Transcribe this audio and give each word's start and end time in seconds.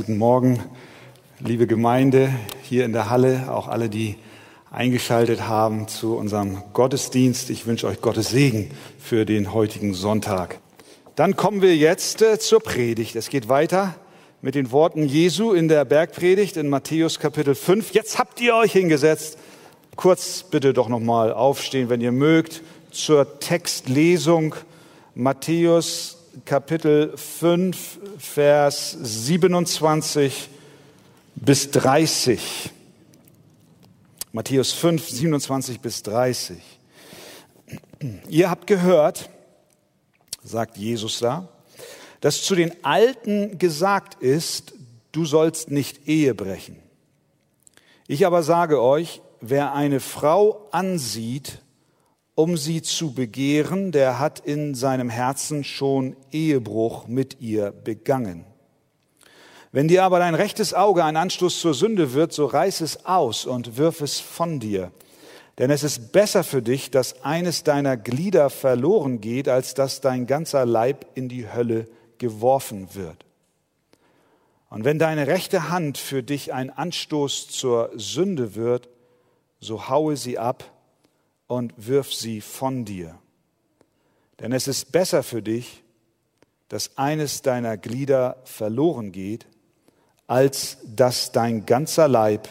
Guten 0.00 0.16
Morgen, 0.16 0.62
liebe 1.40 1.66
Gemeinde 1.66 2.30
hier 2.62 2.86
in 2.86 2.94
der 2.94 3.10
Halle, 3.10 3.52
auch 3.52 3.68
alle, 3.68 3.90
die 3.90 4.16
eingeschaltet 4.70 5.46
haben 5.46 5.88
zu 5.88 6.16
unserem 6.16 6.62
Gottesdienst. 6.72 7.50
Ich 7.50 7.66
wünsche 7.66 7.86
euch 7.86 8.00
Gottes 8.00 8.30
Segen 8.30 8.70
für 8.98 9.26
den 9.26 9.52
heutigen 9.52 9.92
Sonntag. 9.92 10.58
Dann 11.16 11.36
kommen 11.36 11.60
wir 11.60 11.76
jetzt 11.76 12.22
äh, 12.22 12.38
zur 12.38 12.60
Predigt. 12.60 13.14
Es 13.14 13.28
geht 13.28 13.50
weiter 13.50 13.94
mit 14.40 14.54
den 14.54 14.72
Worten 14.72 15.04
Jesu 15.06 15.52
in 15.52 15.68
der 15.68 15.84
Bergpredigt 15.84 16.56
in 16.56 16.70
Matthäus 16.70 17.18
Kapitel 17.18 17.54
5. 17.54 17.92
Jetzt 17.92 18.18
habt 18.18 18.40
ihr 18.40 18.54
euch 18.54 18.72
hingesetzt. 18.72 19.36
Kurz 19.96 20.44
bitte 20.44 20.72
doch 20.72 20.88
noch 20.88 21.00
mal 21.00 21.30
aufstehen, 21.30 21.90
wenn 21.90 22.00
ihr 22.00 22.12
mögt, 22.12 22.62
zur 22.90 23.38
Textlesung 23.38 24.54
Matthäus 25.14 26.19
Kapitel 26.44 27.16
5, 27.16 27.98
Vers 28.18 28.96
27 29.00 30.48
bis 31.34 31.70
30. 31.70 32.70
Matthäus 34.32 34.72
5, 34.72 35.08
27 35.08 35.80
bis 35.80 36.02
30. 36.02 36.58
Ihr 38.28 38.50
habt 38.50 38.66
gehört, 38.66 39.28
sagt 40.42 40.76
Jesus 40.76 41.18
da, 41.18 41.48
dass 42.20 42.42
zu 42.42 42.54
den 42.54 42.84
Alten 42.84 43.58
gesagt 43.58 44.22
ist, 44.22 44.74
du 45.12 45.24
sollst 45.24 45.70
nicht 45.70 46.06
Ehe 46.06 46.34
brechen. 46.34 46.76
Ich 48.06 48.26
aber 48.26 48.42
sage 48.42 48.80
euch, 48.80 49.20
wer 49.40 49.72
eine 49.72 50.00
Frau 50.00 50.68
ansieht, 50.70 51.60
um 52.40 52.56
sie 52.56 52.82
zu 52.82 53.12
begehren, 53.12 53.92
der 53.92 54.18
hat 54.18 54.40
in 54.40 54.74
seinem 54.74 55.10
Herzen 55.10 55.62
schon 55.62 56.16
Ehebruch 56.32 57.06
mit 57.06 57.40
ihr 57.40 57.70
begangen. 57.70 58.44
Wenn 59.72 59.88
dir 59.88 60.04
aber 60.04 60.18
dein 60.18 60.34
rechtes 60.34 60.74
Auge 60.74 61.04
ein 61.04 61.16
Anstoß 61.16 61.60
zur 61.60 61.74
Sünde 61.74 62.12
wird, 62.12 62.32
so 62.32 62.46
reiß 62.46 62.80
es 62.80 63.04
aus 63.04 63.46
und 63.46 63.76
wirf 63.76 64.00
es 64.00 64.18
von 64.18 64.58
dir. 64.58 64.90
Denn 65.58 65.70
es 65.70 65.82
ist 65.82 66.12
besser 66.12 66.42
für 66.42 66.62
dich, 66.62 66.90
dass 66.90 67.22
eines 67.22 67.62
deiner 67.62 67.96
Glieder 67.96 68.50
verloren 68.50 69.20
geht, 69.20 69.48
als 69.48 69.74
dass 69.74 70.00
dein 70.00 70.26
ganzer 70.26 70.64
Leib 70.64 71.06
in 71.14 71.28
die 71.28 71.52
Hölle 71.52 71.86
geworfen 72.18 72.88
wird. 72.94 73.26
Und 74.70 74.84
wenn 74.84 74.98
deine 74.98 75.26
rechte 75.26 75.68
Hand 75.68 75.98
für 75.98 76.22
dich 76.22 76.52
ein 76.52 76.70
Anstoß 76.70 77.48
zur 77.48 77.90
Sünde 77.94 78.54
wird, 78.54 78.88
so 79.60 79.88
haue 79.88 80.16
sie 80.16 80.38
ab 80.38 80.64
und 81.50 81.74
wirf 81.76 82.14
sie 82.14 82.40
von 82.40 82.84
dir. 82.84 83.18
Denn 84.38 84.52
es 84.52 84.68
ist 84.68 84.92
besser 84.92 85.24
für 85.24 85.42
dich, 85.42 85.82
dass 86.68 86.96
eines 86.96 87.42
deiner 87.42 87.76
Glieder 87.76 88.36
verloren 88.44 89.10
geht, 89.10 89.48
als 90.28 90.78
dass 90.84 91.32
dein 91.32 91.66
ganzer 91.66 92.06
Leib 92.06 92.48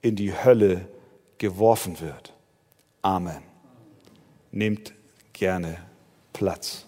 in 0.00 0.16
die 0.16 0.32
Hölle 0.32 0.88
geworfen 1.36 2.00
wird. 2.00 2.32
Amen. 3.02 3.42
Nehmt 4.50 4.94
gerne 5.34 5.76
Platz. 6.32 6.86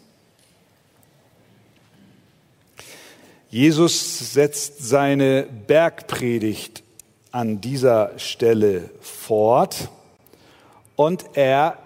Jesus 3.50 4.33
setzt 4.33 4.78
seine 4.78 5.42
Bergpredigt 5.42 6.83
an 7.33 7.61
dieser 7.61 8.19
Stelle 8.19 8.89
fort 9.03 9.91
und 10.97 11.25
er 11.34 11.78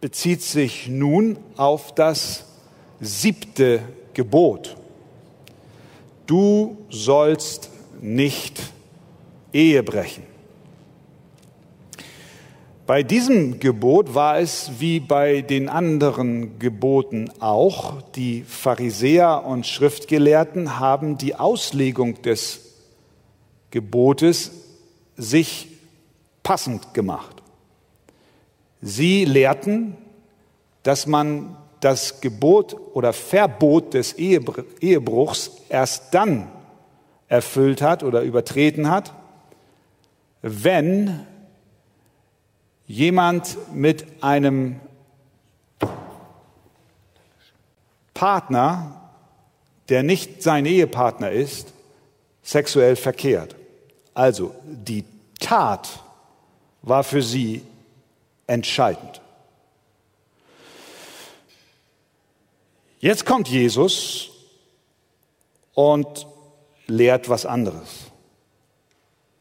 bezieht 0.00 0.42
sich 0.42 0.88
nun 0.88 1.38
auf 1.56 1.94
das 1.94 2.44
siebte 3.00 3.80
Gebot. 4.14 4.76
Du 6.26 6.76
sollst 6.90 7.70
nicht 8.00 8.60
Ehe 9.52 9.82
brechen. 9.82 10.24
Bei 12.86 13.02
diesem 13.02 13.58
Gebot 13.58 14.14
war 14.14 14.38
es 14.38 14.70
wie 14.78 15.00
bei 15.00 15.40
den 15.40 15.68
anderen 15.68 16.60
Geboten 16.60 17.30
auch, 17.40 18.00
die 18.14 18.44
Pharisäer 18.44 19.44
und 19.44 19.66
Schriftgelehrten 19.66 20.78
haben 20.78 21.18
die 21.18 21.34
Auslegung 21.34 22.22
des 22.22 22.60
Gebotes 23.72 24.52
sich 25.16 25.75
passend 26.46 26.94
gemacht. 26.94 27.42
Sie 28.80 29.24
lehrten, 29.24 29.96
dass 30.84 31.08
man 31.08 31.56
das 31.80 32.20
Gebot 32.20 32.76
oder 32.94 33.12
Verbot 33.12 33.94
des 33.94 34.12
Ehebruchs 34.12 35.50
erst 35.68 36.14
dann 36.14 36.46
erfüllt 37.26 37.82
hat 37.82 38.04
oder 38.04 38.22
übertreten 38.22 38.88
hat, 38.88 39.12
wenn 40.40 41.26
jemand 42.86 43.56
mit 43.74 44.06
einem 44.22 44.78
Partner, 48.14 49.10
der 49.88 50.04
nicht 50.04 50.44
sein 50.44 50.64
Ehepartner 50.64 51.32
ist, 51.32 51.72
sexuell 52.44 52.94
verkehrt. 52.94 53.56
Also 54.14 54.54
die 54.64 55.04
Tat 55.40 56.04
war 56.86 57.04
für 57.04 57.20
sie 57.20 57.62
entscheidend. 58.46 59.20
Jetzt 63.00 63.26
kommt 63.26 63.48
Jesus 63.48 64.30
und 65.74 66.26
lehrt 66.86 67.28
was 67.28 67.44
anderes. 67.44 68.06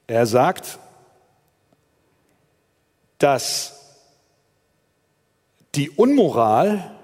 Er 0.08 0.26
sagt, 0.26 0.80
dass 3.20 3.96
die 5.76 5.92
Unmoral 5.92 7.00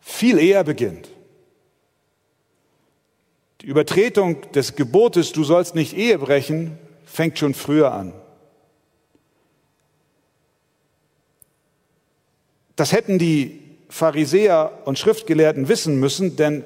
viel 0.00 0.38
eher 0.38 0.64
beginnt. 0.64 1.10
Die 3.60 3.66
Übertretung 3.66 4.50
des 4.52 4.74
Gebotes, 4.74 5.32
du 5.32 5.44
sollst 5.44 5.74
nicht 5.74 5.94
Ehe 5.94 6.18
brechen, 6.18 6.78
fängt 7.04 7.38
schon 7.38 7.54
früher 7.54 7.92
an. 7.92 8.14
Das 12.76 12.92
hätten 12.92 13.18
die 13.18 13.60
Pharisäer 13.88 14.82
und 14.84 14.98
Schriftgelehrten 14.98 15.68
wissen 15.68 16.00
müssen, 16.00 16.36
denn 16.36 16.64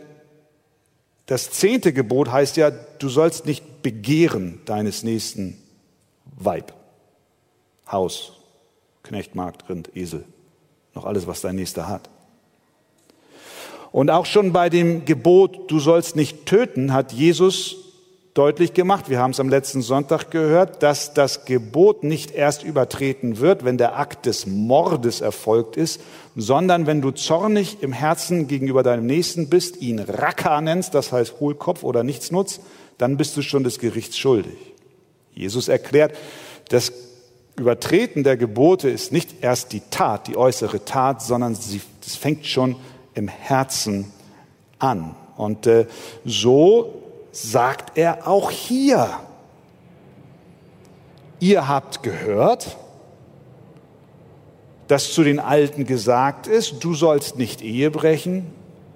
das 1.26 1.50
zehnte 1.50 1.92
Gebot 1.92 2.32
heißt 2.32 2.56
ja, 2.56 2.70
du 2.70 3.08
sollst 3.08 3.44
nicht 3.44 3.82
begehren 3.82 4.60
deines 4.64 5.02
nächsten 5.02 5.58
Weib, 6.24 6.72
Haus, 7.90 8.32
Knecht, 9.02 9.34
Markt, 9.34 9.68
Rind, 9.68 9.94
Esel, 9.94 10.24
noch 10.94 11.04
alles, 11.04 11.26
was 11.26 11.42
dein 11.42 11.56
Nächster 11.56 11.86
hat. 11.86 12.08
Und 13.92 14.10
auch 14.10 14.26
schon 14.26 14.52
bei 14.52 14.70
dem 14.70 15.04
Gebot, 15.04 15.70
du 15.70 15.80
sollst 15.80 16.16
nicht 16.16 16.46
töten, 16.46 16.92
hat 16.92 17.12
Jesus 17.12 17.87
deutlich 18.38 18.72
gemacht, 18.72 19.10
wir 19.10 19.18
haben 19.18 19.32
es 19.32 19.40
am 19.40 19.48
letzten 19.48 19.82
Sonntag 19.82 20.30
gehört, 20.30 20.84
dass 20.84 21.12
das 21.12 21.44
Gebot 21.44 22.04
nicht 22.04 22.30
erst 22.30 22.62
übertreten 22.62 23.40
wird, 23.40 23.64
wenn 23.64 23.78
der 23.78 23.98
Akt 23.98 24.26
des 24.26 24.46
Mordes 24.46 25.20
erfolgt 25.20 25.76
ist, 25.76 26.00
sondern 26.36 26.86
wenn 26.86 27.02
du 27.02 27.10
zornig 27.10 27.78
im 27.80 27.92
Herzen 27.92 28.46
gegenüber 28.46 28.84
deinem 28.84 29.06
Nächsten 29.06 29.48
bist, 29.48 29.82
ihn 29.82 29.98
Raka 29.98 30.60
nennst, 30.60 30.94
das 30.94 31.10
heißt 31.10 31.40
Hohlkopf 31.40 31.82
oder 31.82 32.04
Nichtsnutz, 32.04 32.60
dann 32.96 33.16
bist 33.16 33.36
du 33.36 33.42
schon 33.42 33.64
des 33.64 33.80
Gerichts 33.80 34.16
schuldig. 34.16 34.56
Jesus 35.34 35.66
erklärt, 35.66 36.14
das 36.68 36.92
Übertreten 37.56 38.22
der 38.22 38.36
Gebote 38.36 38.88
ist 38.88 39.10
nicht 39.10 39.42
erst 39.42 39.72
die 39.72 39.82
Tat, 39.90 40.28
die 40.28 40.36
äußere 40.36 40.84
Tat, 40.84 41.22
sondern 41.22 41.54
es 41.54 42.14
fängt 42.14 42.46
schon 42.46 42.76
im 43.14 43.26
Herzen 43.26 44.12
an. 44.78 45.16
Und 45.36 45.66
äh, 45.66 45.86
so 46.24 47.07
sagt 47.32 47.96
er 47.98 48.26
auch 48.26 48.50
hier. 48.50 49.20
Ihr 51.40 51.68
habt 51.68 52.02
gehört, 52.02 52.76
dass 54.88 55.12
zu 55.12 55.22
den 55.22 55.38
Alten 55.38 55.84
gesagt 55.84 56.46
ist, 56.46 56.82
du 56.82 56.94
sollst 56.94 57.36
nicht 57.36 57.62
Ehe 57.62 57.90
brechen. 57.90 58.46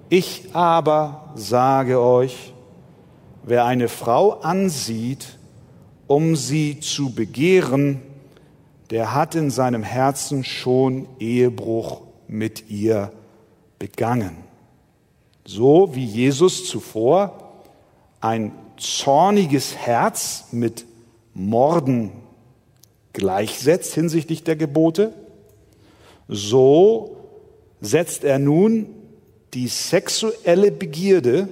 Ich 0.09 0.49
aber 0.53 1.31
sage 1.35 2.01
euch, 2.01 2.53
wer 3.43 3.65
eine 3.65 3.87
Frau 3.87 4.41
ansieht, 4.41 5.37
um 6.07 6.35
sie 6.35 6.79
zu 6.79 7.13
begehren, 7.13 8.01
der 8.89 9.13
hat 9.13 9.35
in 9.35 9.49
seinem 9.49 9.83
Herzen 9.83 10.43
schon 10.43 11.07
Ehebruch 11.19 12.01
mit 12.27 12.69
ihr 12.69 13.11
begangen. 13.79 14.37
So 15.45 15.95
wie 15.95 16.05
Jesus 16.05 16.67
zuvor 16.67 17.42
ein 18.23 18.53
zorniges 18.77 19.75
Herz 19.75 20.45
mit 20.51 20.85
Morden 21.33 22.13
gleichsetzt 23.11 23.93
hinsichtlich 23.93 24.45
der 24.45 24.55
Gebote, 24.55 25.13
so 26.29 27.17
setzt 27.81 28.23
er 28.23 28.39
nun 28.39 28.87
die 29.53 29.67
sexuelle 29.67 30.71
Begierde 30.71 31.49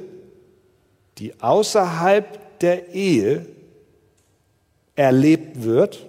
die 1.17 1.39
außerhalb 1.41 2.59
der 2.61 2.93
Ehe 2.95 3.45
erlebt 4.95 5.61
wird, 5.61 6.07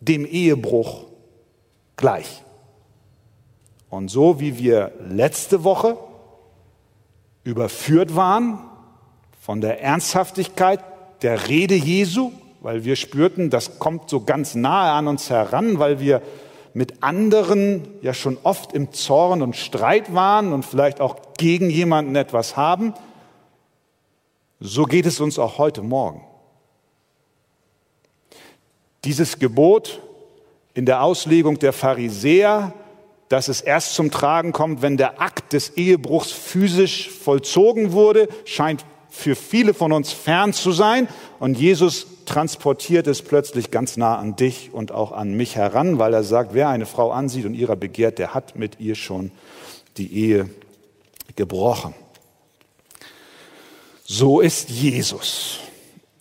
dem 0.00 0.24
Ehebruch 0.24 1.04
gleich. 1.96 2.42
Und 3.90 4.08
so 4.08 4.40
wie 4.40 4.58
wir 4.58 4.92
letzte 5.06 5.64
Woche 5.64 5.98
überführt 7.44 8.16
waren 8.16 8.58
von 9.46 9.60
der 9.60 9.80
Ernsthaftigkeit 9.80 10.80
der 11.22 11.46
Rede 11.46 11.76
Jesu, 11.76 12.32
weil 12.62 12.84
wir 12.84 12.96
spürten, 12.96 13.48
das 13.48 13.78
kommt 13.78 14.10
so 14.10 14.22
ganz 14.22 14.56
nahe 14.56 14.90
an 14.90 15.06
uns 15.06 15.30
heran, 15.30 15.78
weil 15.78 16.00
wir 16.00 16.20
mit 16.74 17.04
anderen 17.04 17.86
ja 18.02 18.12
schon 18.12 18.38
oft 18.42 18.72
im 18.72 18.92
Zorn 18.92 19.42
und 19.42 19.54
Streit 19.54 20.12
waren 20.12 20.52
und 20.52 20.64
vielleicht 20.64 21.00
auch 21.00 21.18
gegen 21.38 21.70
jemanden 21.70 22.16
etwas 22.16 22.56
haben, 22.56 22.92
so 24.58 24.82
geht 24.82 25.06
es 25.06 25.20
uns 25.20 25.38
auch 25.38 25.58
heute 25.58 25.82
Morgen. 25.82 26.24
Dieses 29.04 29.38
Gebot 29.38 30.02
in 30.74 30.86
der 30.86 31.02
Auslegung 31.04 31.60
der 31.60 31.72
Pharisäer, 31.72 32.72
dass 33.28 33.46
es 33.46 33.60
erst 33.60 33.94
zum 33.94 34.10
Tragen 34.10 34.50
kommt, 34.50 34.82
wenn 34.82 34.96
der 34.96 35.20
Akt 35.22 35.52
des 35.52 35.76
Ehebruchs 35.76 36.32
physisch 36.32 37.08
vollzogen 37.10 37.92
wurde, 37.92 38.26
scheint 38.44 38.84
für 39.16 39.34
viele 39.34 39.74
von 39.74 39.92
uns 39.92 40.12
fern 40.12 40.52
zu 40.52 40.72
sein. 40.72 41.08
Und 41.38 41.58
Jesus 41.58 42.06
transportiert 42.26 43.06
es 43.06 43.22
plötzlich 43.22 43.70
ganz 43.70 43.96
nah 43.96 44.16
an 44.16 44.36
dich 44.36 44.70
und 44.72 44.92
auch 44.92 45.12
an 45.12 45.34
mich 45.34 45.56
heran, 45.56 45.98
weil 45.98 46.14
er 46.14 46.22
sagt, 46.22 46.54
wer 46.54 46.68
eine 46.68 46.86
Frau 46.86 47.10
ansieht 47.10 47.46
und 47.46 47.54
ihrer 47.54 47.76
begehrt, 47.76 48.18
der 48.18 48.34
hat 48.34 48.56
mit 48.56 48.78
ihr 48.80 48.94
schon 48.94 49.30
die 49.96 50.12
Ehe 50.12 50.50
gebrochen. 51.34 51.94
So 54.04 54.40
ist 54.40 54.70
Jesus. 54.70 55.58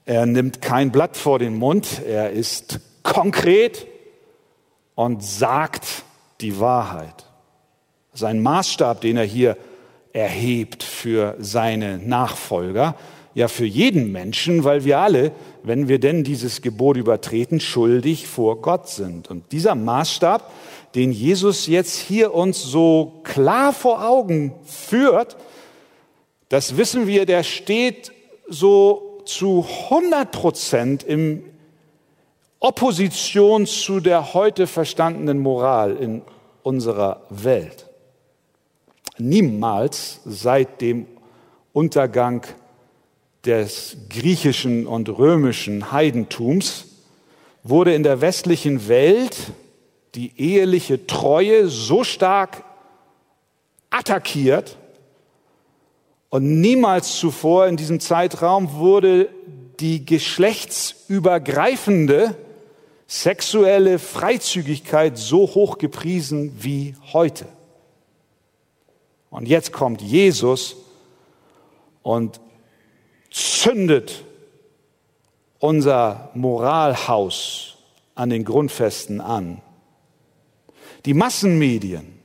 Er 0.06 0.25
nimmt 0.25 0.62
kein 0.62 0.91
Blatt 0.91 1.18
vor 1.18 1.39
den 1.39 1.56
Mund, 1.56 2.01
er 2.07 2.31
ist 2.31 2.80
konkret 3.03 3.88
und 4.95 5.24
sagt 5.24 6.03
die 6.41 6.59
Wahrheit. 6.59 7.25
Sein 8.13 8.41
Maßstab, 8.41 9.01
den 9.01 9.18
er 9.18 9.25
hier 9.25 9.57
erhebt 10.15 10.81
für 10.81 11.35
seine 11.39 11.97
Nachfolger, 11.97 12.95
ja 13.33 13.50
für 13.50 13.65
jeden 13.65 14.13
Menschen, 14.13 14.63
weil 14.63 14.85
wir 14.85 15.00
alle, 15.00 15.33
wenn 15.62 15.89
wir 15.89 16.00
denn 16.00 16.23
dieses 16.23 16.62
Gebot 16.62 16.95
übertreten, 16.95 17.59
schuldig 17.59 18.25
vor 18.25 18.62
Gott 18.62 18.88
sind. 18.88 19.29
Und 19.29 19.51
dieser 19.51 19.75
Maßstab, 19.75 20.50
den 20.95 21.12
Jesus 21.12 21.67
jetzt 21.67 21.97
hier 21.97 22.33
uns 22.33 22.63
so 22.63 23.19
klar 23.23 23.73
vor 23.73 24.07
Augen 24.07 24.53
führt, 24.63 25.35
das 26.47 26.77
wissen 26.77 27.07
wir, 27.07 27.25
der 27.25 27.44
steht 27.44 28.13
so 28.47 29.21
zu 29.25 29.65
100 29.89 30.31
Prozent 30.31 31.03
im 31.03 31.44
Opposition 32.62 33.65
zu 33.65 34.00
der 34.00 34.33
heute 34.33 34.65
verstandenen 34.65 35.39
Moral 35.39 35.97
in 35.97 36.21
unserer 36.63 37.23
Welt. 37.29 37.85
Niemals 39.17 40.21
seit 40.25 40.81
dem 40.81 41.07
Untergang 41.73 42.45
des 43.45 43.97
griechischen 44.09 44.88
und 44.88 45.09
römischen 45.09 45.91
Heidentums 45.91 46.85
wurde 47.63 47.94
in 47.94 48.03
der 48.03 48.21
westlichen 48.21 48.88
Welt 48.88 49.35
die 50.15 50.31
eheliche 50.38 51.06
Treue 51.07 51.67
so 51.67 52.03
stark 52.03 52.63
attackiert 53.89 54.77
und 56.29 56.59
niemals 56.59 57.17
zuvor 57.17 57.67
in 57.67 57.77
diesem 57.77 58.00
Zeitraum 58.00 58.73
wurde 58.73 59.29
die 59.79 60.06
geschlechtsübergreifende 60.06 62.35
sexuelle 63.07 64.00
Freizügigkeit 64.00 65.17
so 65.17 65.41
hoch 65.41 65.77
gepriesen 65.77 66.53
wie 66.59 66.95
heute. 67.13 67.45
Und 69.36 69.50
jetzt 69.50 69.74
kommt 69.74 70.02
Jesus 70.02 70.78
und 72.04 72.40
zündet 73.30 74.24
unser 75.60 76.30
Moralhaus 76.36 77.76
an 78.16 78.30
den 78.30 78.46
Grundfesten 78.46 79.20
an. 79.20 79.62
Die 81.04 81.14
Massenmedien 81.14 82.18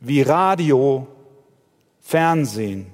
wie 0.00 0.22
Radio, 0.22 1.06
Fernsehen, 2.00 2.86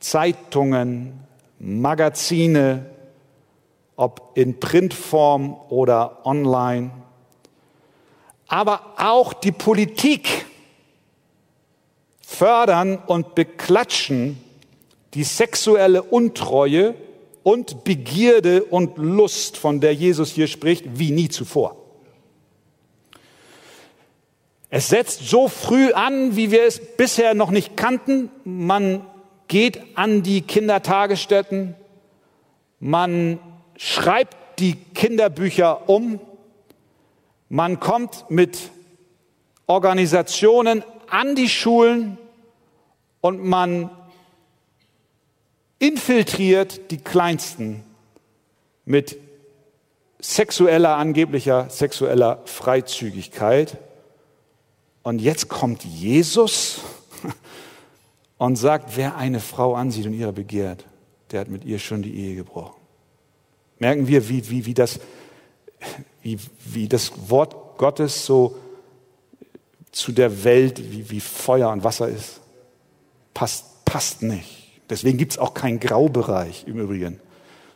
Zeitungen, 0.00 1.12
Magazine, 1.58 2.86
ob 3.96 4.32
in 4.34 4.58
Printform 4.58 5.54
oder 5.68 6.24
online, 6.24 6.90
aber 8.46 8.94
auch 8.96 9.34
die 9.34 9.52
Politik 9.52 10.47
fördern 12.28 12.98
und 13.06 13.34
beklatschen 13.34 14.38
die 15.14 15.24
sexuelle 15.24 16.02
Untreue 16.02 16.94
und 17.42 17.84
Begierde 17.84 18.64
und 18.64 18.98
Lust, 18.98 19.56
von 19.56 19.80
der 19.80 19.94
Jesus 19.94 20.30
hier 20.30 20.46
spricht, 20.46 20.98
wie 20.98 21.10
nie 21.10 21.30
zuvor. 21.30 21.76
Es 24.68 24.90
setzt 24.90 25.26
so 25.26 25.48
früh 25.48 25.92
an, 25.92 26.36
wie 26.36 26.50
wir 26.50 26.64
es 26.64 26.78
bisher 26.98 27.32
noch 27.32 27.50
nicht 27.50 27.78
kannten. 27.78 28.30
Man 28.44 29.06
geht 29.48 29.80
an 29.96 30.22
die 30.22 30.42
Kindertagesstätten, 30.42 31.74
man 32.78 33.38
schreibt 33.78 34.60
die 34.60 34.74
Kinderbücher 34.74 35.88
um, 35.88 36.20
man 37.48 37.80
kommt 37.80 38.26
mit 38.28 38.70
Organisationen 39.66 40.84
an 41.10 41.34
die 41.34 41.48
Schulen 41.48 42.18
und 43.20 43.42
man 43.44 43.90
infiltriert 45.78 46.90
die 46.90 46.98
Kleinsten 46.98 47.84
mit 48.84 49.18
sexueller, 50.20 50.96
angeblicher 50.96 51.70
sexueller 51.70 52.42
Freizügigkeit. 52.44 53.76
Und 55.02 55.20
jetzt 55.20 55.48
kommt 55.48 55.84
Jesus 55.84 56.80
und 58.38 58.56
sagt, 58.56 58.96
wer 58.96 59.16
eine 59.16 59.40
Frau 59.40 59.74
ansieht 59.74 60.06
und 60.06 60.14
ihrer 60.14 60.32
begehrt, 60.32 60.84
der 61.30 61.40
hat 61.40 61.48
mit 61.48 61.64
ihr 61.64 61.78
schon 61.78 62.02
die 62.02 62.14
Ehe 62.14 62.34
gebrochen. 62.34 62.76
Merken 63.78 64.08
wir, 64.08 64.28
wie, 64.28 64.48
wie, 64.50 64.66
wie, 64.66 64.74
das, 64.74 64.98
wie, 66.22 66.38
wie 66.64 66.88
das 66.88 67.12
Wort 67.30 67.78
Gottes 67.78 68.26
so 68.26 68.56
zu 69.92 70.12
der 70.12 70.44
Welt 70.44 70.92
wie, 70.92 71.10
wie 71.10 71.20
Feuer 71.20 71.70
und 71.70 71.84
Wasser 71.84 72.08
ist? 72.08 72.40
Passt, 73.34 73.84
passt 73.84 74.22
nicht. 74.22 74.80
Deswegen 74.90 75.18
gibt 75.18 75.32
es 75.32 75.38
auch 75.38 75.54
keinen 75.54 75.80
Graubereich 75.80 76.64
im 76.66 76.78
Übrigen 76.78 77.20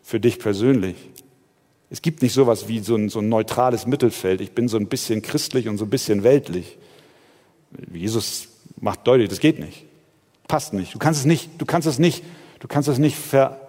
für 0.03 0.21
dich 0.21 0.39
persönlich. 0.39 0.97
Es 1.91 2.01
gibt 2.03 2.23
nicht 2.23 2.33
sowas 2.33 2.69
wie 2.69 2.81
so 2.81 2.97
ein, 2.97 3.09
so 3.09 3.21
ein 3.21 3.29
neutrales 3.29 3.87
Mittelfeld. 3.87 4.41
Ich 4.41 4.53
bin 4.53 4.69
so 4.69 4.79
ein 4.79 4.87
bisschen 4.87 5.23
christlich 5.23 5.69
und 5.69 5.79
so 5.79 5.85
ein 5.85 5.91
bisschen 5.91 6.23
weltlich. 6.23 6.79
Jesus 7.93 8.49
macht 8.81 9.07
deutlich, 9.07 9.29
das 9.29 9.41
geht 9.41 9.59
nicht. 9.59 9.85
Passt 10.49 10.73
nicht. 10.73 10.95
Du 10.95 10.99
kannst 10.99 11.21
es 11.21 11.27
nicht, 11.27 11.51
du 11.59 11.67
kannst 11.67 11.87
es 11.87 11.99
nicht, 11.99 12.25
du 12.61 12.69
kannst 12.69 12.89
es 12.89 12.99
nicht 12.99 13.17
ver, 13.17 13.61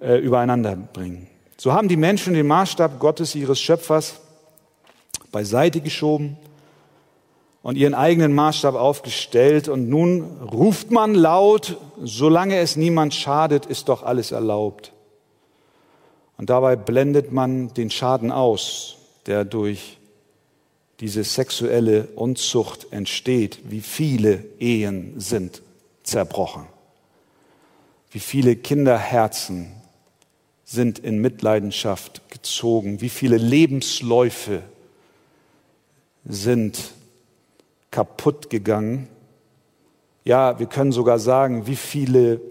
äh, 0.00 0.18
übereinander 0.18 0.76
bringen. 0.76 1.26
So 1.56 1.72
haben 1.72 1.88
die 1.88 1.96
Menschen 1.96 2.34
den 2.34 2.46
Maßstab 2.46 2.98
Gottes, 2.98 3.34
ihres 3.34 3.60
Schöpfers, 3.60 4.20
beiseite 5.32 5.80
geschoben 5.80 6.36
und 7.66 7.74
ihren 7.74 7.94
eigenen 7.94 8.32
Maßstab 8.32 8.76
aufgestellt. 8.76 9.68
Und 9.68 9.88
nun 9.88 10.22
ruft 10.40 10.92
man 10.92 11.16
laut, 11.16 11.76
solange 12.00 12.58
es 12.58 12.76
niemand 12.76 13.12
schadet, 13.12 13.66
ist 13.66 13.88
doch 13.88 14.04
alles 14.04 14.30
erlaubt. 14.30 14.92
Und 16.36 16.48
dabei 16.48 16.76
blendet 16.76 17.32
man 17.32 17.74
den 17.74 17.90
Schaden 17.90 18.30
aus, 18.30 18.98
der 19.26 19.44
durch 19.44 19.98
diese 21.00 21.24
sexuelle 21.24 22.06
Unzucht 22.14 22.86
entsteht. 22.92 23.58
Wie 23.64 23.80
viele 23.80 24.44
Ehen 24.60 25.18
sind 25.18 25.60
zerbrochen? 26.04 26.66
Wie 28.12 28.20
viele 28.20 28.54
Kinderherzen 28.54 29.72
sind 30.64 31.00
in 31.00 31.20
Mitleidenschaft 31.20 32.30
gezogen? 32.30 33.00
Wie 33.00 33.08
viele 33.08 33.38
Lebensläufe 33.38 34.62
sind 36.24 36.94
kaputt 37.96 38.50
gegangen. 38.50 39.08
Ja, 40.22 40.58
wir 40.58 40.66
können 40.66 40.92
sogar 40.92 41.18
sagen, 41.18 41.66
wie 41.66 41.76
viele 41.76 42.42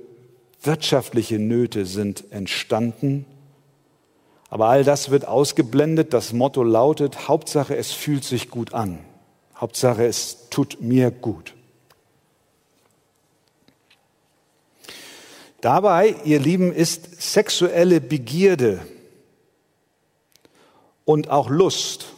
wirtschaftliche 0.64 1.38
Nöte 1.38 1.86
sind 1.86 2.32
entstanden. 2.32 3.28
Aber 4.50 4.70
all 4.70 4.84
das 4.84 5.12
wird 5.12 5.28
ausgeblendet. 5.28 6.14
Das 6.14 6.34
Motto 6.34 6.64
lautet, 6.64 7.28
Hauptsache 7.28 7.76
es 7.76 7.92
fühlt 7.92 8.24
sich 8.24 8.50
gut 8.50 8.74
an. 8.74 8.98
Hauptsache 9.56 10.08
es 10.08 10.50
tut 10.50 10.82
mir 10.82 11.12
gut. 11.12 11.54
Dabei, 15.62 16.16
ihr 16.24 16.40
Lieben, 16.40 16.74
ist 16.74 17.22
sexuelle 17.22 18.02
Begierde 18.02 18.80
und 21.04 21.30
auch 21.30 21.52
Lust, 21.52 22.15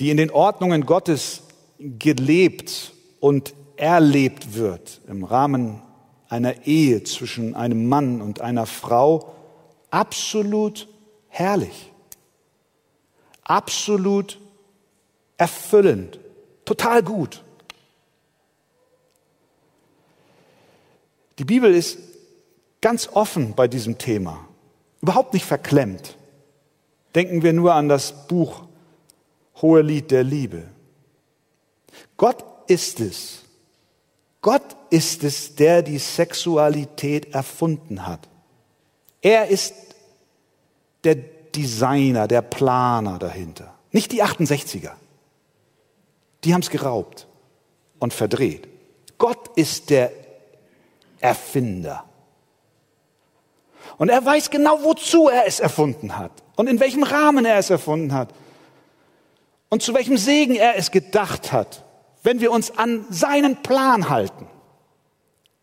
die 0.00 0.10
in 0.10 0.16
den 0.16 0.30
Ordnungen 0.30 0.86
Gottes 0.86 1.42
gelebt 1.78 2.92
und 3.20 3.54
erlebt 3.76 4.54
wird 4.54 5.00
im 5.08 5.24
Rahmen 5.24 5.82
einer 6.28 6.66
Ehe 6.66 7.02
zwischen 7.04 7.54
einem 7.54 7.88
Mann 7.88 8.20
und 8.20 8.40
einer 8.40 8.66
Frau, 8.66 9.34
absolut 9.90 10.88
herrlich, 11.28 11.90
absolut 13.44 14.38
erfüllend, 15.36 16.18
total 16.64 17.02
gut. 17.02 17.42
Die 21.38 21.44
Bibel 21.44 21.72
ist 21.72 21.98
ganz 22.80 23.08
offen 23.12 23.54
bei 23.54 23.68
diesem 23.68 23.96
Thema, 23.96 24.44
überhaupt 25.00 25.32
nicht 25.34 25.46
verklemmt. 25.46 26.16
Denken 27.14 27.42
wir 27.42 27.52
nur 27.52 27.74
an 27.74 27.88
das 27.88 28.26
Buch 28.26 28.67
Hohe 29.62 29.82
Lied 29.82 30.10
der 30.10 30.24
Liebe. 30.24 30.68
Gott 32.16 32.44
ist 32.68 33.00
es, 33.00 33.44
Gott 34.40 34.76
ist 34.90 35.24
es, 35.24 35.54
der 35.54 35.82
die 35.82 35.98
Sexualität 35.98 37.34
erfunden 37.34 38.06
hat. 38.06 38.28
Er 39.20 39.48
ist 39.48 39.74
der 41.04 41.16
Designer, 41.16 42.28
der 42.28 42.42
Planer 42.42 43.18
dahinter. 43.18 43.74
Nicht 43.90 44.12
die 44.12 44.22
68er. 44.22 44.92
Die 46.44 46.54
haben 46.54 46.62
es 46.62 46.70
geraubt 46.70 47.26
und 47.98 48.14
verdreht. 48.14 48.68
Gott 49.18 49.56
ist 49.56 49.90
der 49.90 50.12
Erfinder. 51.20 52.04
Und 53.96 54.08
er 54.08 54.24
weiß 54.24 54.50
genau, 54.50 54.78
wozu 54.84 55.28
er 55.28 55.46
es 55.46 55.58
erfunden 55.58 56.16
hat 56.16 56.30
und 56.54 56.68
in 56.68 56.78
welchem 56.78 57.02
Rahmen 57.02 57.44
er 57.44 57.58
es 57.58 57.70
erfunden 57.70 58.12
hat 58.12 58.32
und 59.70 59.82
zu 59.82 59.94
welchem 59.94 60.16
Segen 60.16 60.54
er 60.54 60.76
es 60.76 60.90
gedacht 60.90 61.52
hat, 61.52 61.84
wenn 62.22 62.40
wir 62.40 62.50
uns 62.50 62.76
an 62.76 63.04
seinen 63.10 63.62
Plan 63.62 64.08
halten. 64.08 64.46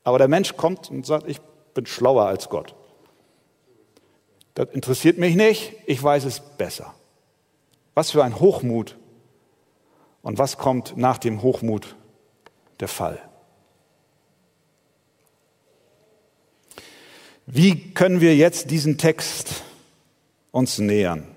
Aber 0.03 0.17
der 0.17 0.27
Mensch 0.27 0.55
kommt 0.55 0.89
und 0.89 1.05
sagt, 1.05 1.27
ich 1.27 1.39
bin 1.74 1.85
schlauer 1.85 2.25
als 2.25 2.50
Gott. 2.50 2.75
Das 4.53 4.69
interessiert 4.69 5.17
mich 5.17 5.35
nicht, 5.35 5.74
ich 5.85 6.01
weiß 6.01 6.24
es 6.25 6.39
besser. 6.39 6.93
Was 7.93 8.12
für 8.12 8.24
ein 8.24 8.39
Hochmut. 8.39 8.97
Und 10.21 10.38
was 10.38 10.57
kommt 10.57 10.97
nach 10.97 11.17
dem 11.17 11.41
Hochmut? 11.41 11.95
Der 12.79 12.88
Fall. 12.88 13.21
Wie 17.45 17.93
können 17.93 18.21
wir 18.21 18.35
jetzt 18.35 18.71
diesen 18.71 18.97
Text 18.97 19.63
uns 20.51 20.79
nähern? 20.79 21.35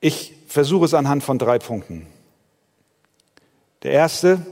Ich 0.00 0.34
versuche 0.46 0.84
es 0.84 0.94
anhand 0.94 1.22
von 1.22 1.38
drei 1.38 1.58
Punkten. 1.58 2.06
Der 3.82 3.92
erste, 3.92 4.44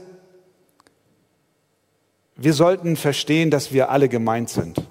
wir 2.35 2.53
sollten 2.53 2.95
verstehen, 2.95 3.51
dass 3.51 3.71
wir 3.71 3.89
alle 3.89 4.09
gemeint 4.09 4.49
sind. 4.49 4.81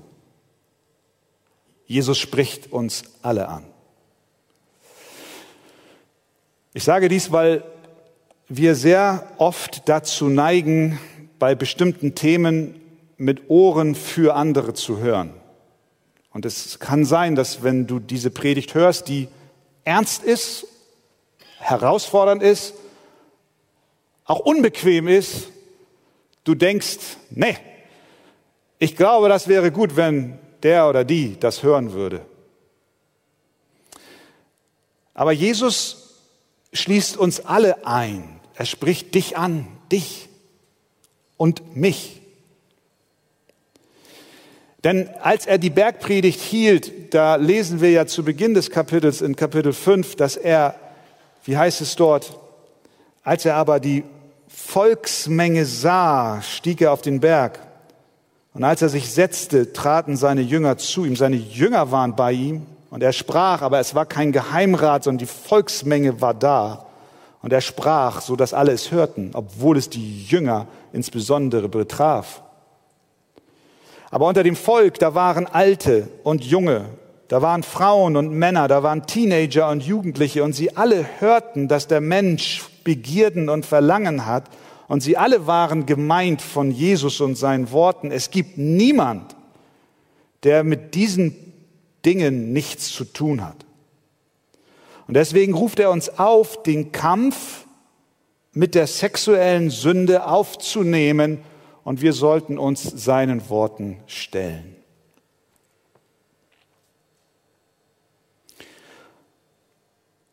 Jesus 1.87 2.19
spricht 2.19 2.73
uns 2.73 3.05
alle 3.23 3.49
an. 3.49 3.65
Ich 6.75 6.85
sage 6.85 7.09
dies, 7.09 7.33
weil 7.33 7.65
wir 8.49 8.75
sehr 8.75 9.27
oft 9.39 9.89
dazu 9.89 10.29
neigen, 10.29 10.99
bei 11.39 11.55
bestimmten 11.55 12.15
Themen 12.15 12.81
mit 13.17 13.49
Ohren 13.51 13.95
für 13.95 14.35
andere 14.35 14.75
zu 14.75 14.99
hören. 14.99 15.33
Und 16.33 16.45
es 16.45 16.79
kann 16.79 17.05
sein, 17.05 17.35
dass 17.35 17.63
wenn 17.63 17.87
du 17.87 17.99
diese 17.99 18.31
Predigt 18.31 18.75
hörst, 18.75 19.09
die 19.09 19.29
ernst 19.87 20.25
ist, 20.25 20.67
herausfordernd 21.59 22.43
ist, 22.43 22.75
auch 24.27 24.41
unbequem 24.41 25.09
ist, 25.09 25.49
du 26.45 26.55
denkst, 26.55 26.99
nee, 27.31 27.57
ich 28.79 28.97
glaube, 28.97 29.29
das 29.29 29.49
wäre 29.49 29.71
gut, 29.71 29.97
wenn 29.97 30.39
der 30.63 30.89
oder 30.89 31.05
die 31.05 31.39
das 31.39 31.63
hören 31.63 31.93
würde. 31.93 32.27
Aber 35.15 35.33
Jesus 35.33 36.21
schließt 36.73 37.17
uns 37.17 37.41
alle 37.41 37.87
ein. 37.87 38.41
Er 38.55 38.67
spricht 38.67 39.15
dich 39.15 39.39
an, 39.39 39.67
dich 39.91 40.29
und 41.37 41.77
mich. 41.77 42.21
Denn 44.87 45.11
als 45.21 45.47
er 45.47 45.59
die 45.59 45.71
Bergpredigt 45.71 46.41
hielt, 46.41 47.13
da 47.13 47.35
lesen 47.35 47.81
wir 47.81 47.91
ja 47.91 48.07
zu 48.07 48.23
Beginn 48.23 48.55
des 48.55 48.71
Kapitels 48.71 49.21
in 49.21 49.35
Kapitel 49.35 49.73
5, 49.73 50.15
dass 50.15 50.37
er, 50.37 50.77
wie 51.45 51.57
heißt 51.57 51.81
es 51.81 51.97
dort, 51.97 52.39
als 53.25 53.45
er 53.45 53.57
aber 53.57 53.81
die 53.81 54.05
Volksmenge 54.47 55.65
sah, 55.67 56.41
stieg 56.41 56.81
er 56.83 56.93
auf 56.93 57.03
den 57.03 57.19
Berg. 57.19 57.59
Und 58.55 58.63
als 58.63 58.81
er 58.81 58.89
sich 58.89 59.11
setzte, 59.11 59.73
traten 59.73 60.17
seine 60.17 60.43
Jünger 60.43 60.79
zu 60.79 61.05
ihm. 61.05 61.17
Seine 61.17 61.35
Jünger 61.35 61.91
waren 61.91 62.15
bei 62.15 62.31
ihm 62.31 62.65
und 62.91 63.03
er 63.03 63.13
sprach, 63.13 63.63
aber 63.63 63.81
es 63.81 63.97
war 63.97 64.07
kein 64.07 64.31
Geheimrat, 64.31 65.03
sondern 65.03 65.19
die 65.19 65.49
Volksmenge 65.49 66.21
war 66.21 66.33
da. 66.33 66.87
Und 67.43 67.53
er 67.53 67.61
sprach, 67.61 68.21
so 68.21 68.37
dass 68.37 68.55
alle 68.55 68.71
es 68.71 68.93
hörten, 68.93 69.33
obwohl 69.35 69.79
es 69.79 69.91
die 69.91 70.23
Jünger 70.27 70.69
insbesondere 70.93 71.69
betraf. 71.69 72.45
Aber 74.11 74.29
unter 74.29 74.43
dem 74.43 74.57
Volk, 74.57 74.99
da 74.99 75.15
waren 75.15 75.47
Alte 75.47 76.09
und 76.23 76.45
Junge, 76.45 76.87
da 77.29 77.43
waren 77.43 77.63
Frauen 77.63 78.17
und 78.17 78.31
Männer, 78.31 78.69
da 78.69 78.83
waren 78.83 79.07
Teenager 79.07 79.69
und 79.71 79.83
Jugendliche 79.83 80.45
und 80.45 80.53
sie 80.53 80.77
alle 80.77 81.07
hörten, 81.19 81.69
dass 81.69 81.89
der 81.89 82.01
Mensch 82.01 82.65
Begierden 82.85 83.49
und 83.49 83.67
Verlangen 83.67 84.27
hat 84.27 84.45
und 84.87 85.03
sie 85.03 85.17
alle 85.17 85.49
waren 85.49 85.87
gemeint 85.87 86.41
von 86.41 86.71
Jesus 86.71 87.21
und 87.21 87.37
seinen 87.37 87.73
Worten. 87.73 88.13
Es 88.13 88.31
gibt 88.31 88.59
niemand, 88.59 89.35
der 90.45 90.63
mit 90.63 90.95
diesen 90.95 91.35
Dingen 92.05 92.53
nichts 92.53 92.93
zu 92.93 93.05
tun 93.05 93.45
hat. 93.45 93.67
Und 95.09 95.15
deswegen 95.15 95.55
ruft 95.55 95.81
er 95.81 95.91
uns 95.91 96.19
auf, 96.19 96.63
den 96.63 96.93
Kampf 96.93 97.65
mit 98.53 98.77
der 98.77 98.87
sexuellen 98.87 99.71
Sünde 99.71 100.27
aufzunehmen 100.27 101.39
und 101.87 102.03
wir 102.03 102.13
sollten 102.13 102.59
uns 102.59 102.83
seinen 102.83 103.49
Worten 103.49 103.99
stellen. 104.09 104.75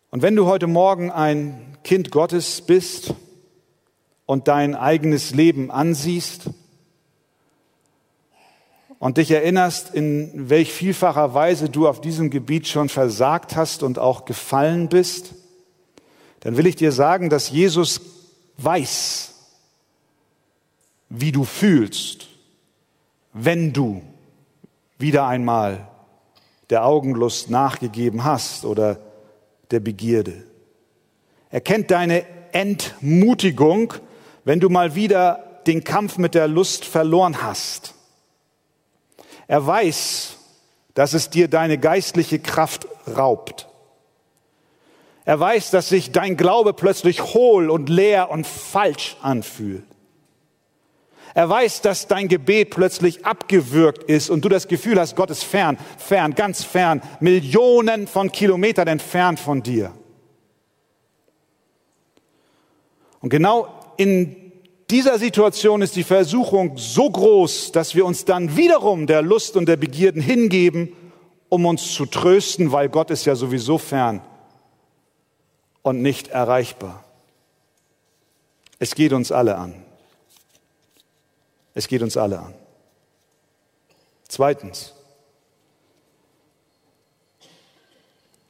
Und 0.10 0.24
wenn 0.24 0.36
du 0.36 0.48
heute 0.48 0.66
Morgen 0.66 1.12
ein 1.12 1.78
Kind 1.84 2.10
Gottes 2.10 2.62
bist 2.62 3.14
und 4.26 4.48
dein 4.48 4.74
eigenes 4.74 5.36
Leben 5.36 5.70
ansiehst, 5.70 6.50
und 8.98 9.18
dich 9.18 9.30
erinnerst, 9.30 9.94
in 9.94 10.50
welch 10.50 10.72
vielfacher 10.72 11.36
Weise 11.36 11.70
du 11.70 11.88
auf 11.88 12.02
diesem 12.02 12.32
Gebiet 12.32 12.68
schon 12.68 12.90
versagt 12.90 13.56
hast 13.56 13.84
und 13.84 14.00
auch 14.00 14.26
gefallen 14.26 14.88
bist, 14.88 15.36
dann 16.40 16.58
will 16.58 16.66
ich 16.66 16.78
dir 16.78 16.94
sagen, 16.94 17.30
dass 17.30 17.50
Jesus 17.52 18.02
weiß, 18.58 19.33
wie 21.16 21.32
du 21.32 21.44
fühlst, 21.44 22.28
wenn 23.34 23.72
du 23.72 24.02
wieder 24.98 25.28
einmal 25.28 25.88
der 26.72 26.86
Augenlust 26.86 27.52
nachgegeben 27.52 28.24
hast 28.24 28.66
oder 28.66 29.00
der 29.70 29.80
Begierde. 29.80 30.44
Er 31.52 31.62
kennt 31.62 31.92
deine 31.92 32.26
Entmutigung, 32.52 33.94
wenn 34.44 34.60
du 34.60 34.70
mal 34.70 34.96
wieder 34.96 35.62
den 35.68 35.84
Kampf 35.84 36.18
mit 36.18 36.34
der 36.34 36.48
Lust 36.48 36.84
verloren 36.84 37.44
hast. 37.44 37.94
Er 39.48 39.66
weiß, 39.66 40.38
dass 40.96 41.14
es 41.14 41.30
dir 41.30 41.48
deine 41.48 41.78
geistliche 41.78 42.40
Kraft 42.40 42.88
raubt. 43.16 43.68
Er 45.26 45.40
weiß, 45.40 45.70
dass 45.70 45.90
sich 45.90 46.12
dein 46.12 46.38
Glaube 46.38 46.74
plötzlich 46.74 47.22
hohl 47.22 47.70
und 47.70 47.88
leer 47.88 48.32
und 48.32 48.48
falsch 48.48 49.16
anfühlt. 49.22 49.86
Er 51.34 51.50
weiß, 51.50 51.82
dass 51.82 52.08
dein 52.08 52.28
Gebet 52.28 52.70
plötzlich 52.70 53.26
abgewürgt 53.26 54.04
ist 54.04 54.30
und 54.30 54.46
du 54.46 54.50
das 54.50 54.68
Gefühl 54.68 55.00
hast, 55.00 55.16
Gott 55.16 55.32
ist 55.32 55.44
fern, 55.44 55.78
fern, 55.98 56.36
ganz 56.36 56.64
fern, 56.64 57.02
Millionen 57.20 58.08
von 58.08 58.32
Kilometern 58.32 58.88
entfernt 58.88 59.40
von 59.40 59.64
dir. 59.64 59.92
Und 63.20 63.30
genau 63.30 63.68
in 63.98 64.52
dieser 64.90 65.18
Situation 65.18 65.82
ist 65.82 65.96
die 65.96 66.04
Versuchung 66.04 66.78
so 66.78 67.10
groß, 67.10 67.72
dass 67.72 67.96
wir 67.96 68.06
uns 68.06 68.26
dann 68.26 68.56
wiederum 68.56 69.08
der 69.08 69.24
Lust 69.24 69.56
und 69.56 69.68
der 69.68 69.78
Begierden 69.78 70.22
hingeben, 70.22 70.96
um 71.50 71.66
uns 71.66 71.94
zu 71.94 72.06
trösten, 72.06 72.72
weil 72.72 72.90
Gott 72.90 73.10
ist 73.10 73.26
ja 73.26 73.36
sowieso 73.36 73.80
fern 73.80 74.22
und 75.82 76.02
nicht 76.02 76.28
erreichbar. 76.28 77.04
Es 78.78 78.94
geht 78.94 79.14
uns 79.14 79.32
alle 79.32 79.58
an. 79.58 79.83
Es 81.74 81.88
geht 81.88 82.02
uns 82.02 82.18
alle 82.18 82.40
an. 82.40 82.54
Zweitens, 84.28 84.94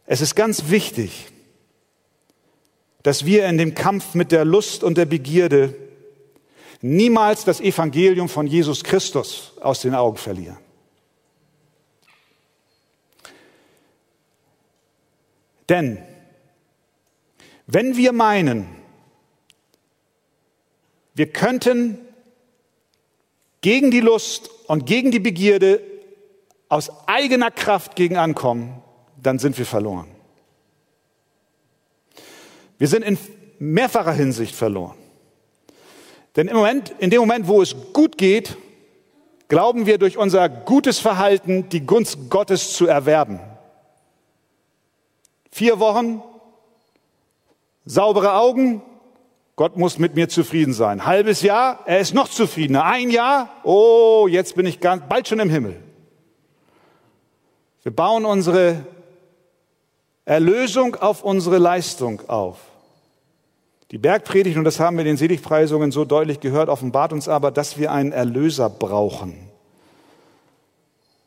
es 0.05 0.21
ist 0.21 0.35
ganz 0.35 0.69
wichtig, 0.69 1.27
dass 3.03 3.25
wir 3.25 3.47
in 3.47 3.57
dem 3.57 3.75
Kampf 3.75 4.13
mit 4.13 4.31
der 4.31 4.45
Lust 4.45 4.83
und 4.83 4.97
der 4.97 5.05
Begierde 5.05 5.75
niemals 6.81 7.45
das 7.45 7.61
Evangelium 7.61 8.29
von 8.29 8.47
Jesus 8.47 8.83
Christus 8.83 9.53
aus 9.61 9.81
den 9.81 9.95
Augen 9.95 10.17
verlieren. 10.17 10.57
Denn 15.69 15.97
wenn 17.67 17.95
wir 17.95 18.11
meinen, 18.11 18.67
wir 21.15 21.31
könnten 21.31 21.97
gegen 23.63 23.89
die 23.89 24.01
Lust 24.01 24.51
und 24.67 24.85
gegen 24.85 25.09
die 25.09 25.19
Begierde 25.19 25.81
aus 26.69 26.91
eigener 27.07 27.49
Kraft 27.49 27.95
gegen 27.95 28.17
ankommen, 28.17 28.81
dann 29.21 29.39
sind 29.39 29.57
wir 29.57 29.65
verloren. 29.65 30.07
Wir 32.77 32.87
sind 32.87 33.03
in 33.03 33.17
mehrfacher 33.59 34.11
Hinsicht 34.11 34.53
verloren. 34.53 34.97
Denn 36.35 36.47
im 36.47 36.57
Moment, 36.57 36.93
in 36.99 37.09
dem 37.09 37.21
Moment, 37.21 37.47
wo 37.47 37.61
es 37.61 37.75
gut 37.93 38.17
geht, 38.17 38.57
glauben 39.47 39.85
wir 39.85 39.97
durch 39.97 40.17
unser 40.17 40.49
gutes 40.49 40.99
Verhalten 40.99 41.69
die 41.69 41.85
Gunst 41.85 42.29
Gottes 42.29 42.73
zu 42.73 42.87
erwerben. 42.87 43.39
Vier 45.51 45.79
Wochen, 45.79 46.21
saubere 47.85 48.33
Augen, 48.33 48.81
Gott 49.55 49.77
muss 49.77 49.99
mit 49.99 50.15
mir 50.15 50.29
zufrieden 50.29 50.73
sein. 50.73 51.05
Halbes 51.05 51.41
Jahr, 51.41 51.79
er 51.85 51.99
ist 51.99 52.13
noch 52.13 52.27
zufriedener. 52.27 52.85
Ein 52.85 53.11
Jahr, 53.11 53.49
oh, 53.63 54.27
jetzt 54.27 54.55
bin 54.55 54.65
ich 54.65 54.79
ganz, 54.79 55.03
bald 55.07 55.27
schon 55.27 55.39
im 55.39 55.49
Himmel. 55.49 55.79
Wir 57.83 57.95
bauen 57.95 58.25
unsere 58.25 58.85
Erlösung 60.25 60.95
auf 60.95 61.23
unsere 61.23 61.57
Leistung 61.57 62.27
auf. 62.29 62.57
Die 63.91 63.99
Bergpredigt, 63.99 64.57
und 64.57 64.63
das 64.63 64.79
haben 64.79 64.95
wir 64.95 65.01
in 65.01 65.09
den 65.09 65.17
Seligpreisungen 65.17 65.91
so 65.91 66.03
deutlich 66.03 66.39
gehört, 66.39 66.69
offenbart 66.69 67.13
uns 67.13 67.27
aber, 67.27 67.51
dass 67.51 67.77
wir 67.77 67.91
einen 67.91 68.11
Erlöser 68.11 68.69
brauchen. 68.69 69.35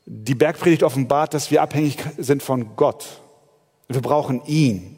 Die 0.05 0.35
Bergpredigt 0.35 0.83
offenbart, 0.83 1.35
dass 1.35 1.51
wir 1.53 1.63
abhängig 1.63 1.99
sind 2.17 2.43
von 2.43 2.75
Gott. 2.75 3.21
Wir 3.89 4.01
brauchen 4.01 4.45
ihn. 4.47 4.96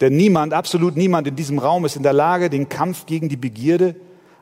Denn 0.00 0.16
niemand, 0.16 0.52
absolut 0.52 0.96
niemand 0.96 1.26
in 1.26 1.36
diesem 1.36 1.58
Raum 1.58 1.84
ist 1.84 1.96
in 1.96 2.02
der 2.02 2.12
Lage, 2.12 2.50
den 2.50 2.68
Kampf 2.68 3.06
gegen 3.06 3.28
die 3.28 3.36
Begierde 3.36 3.96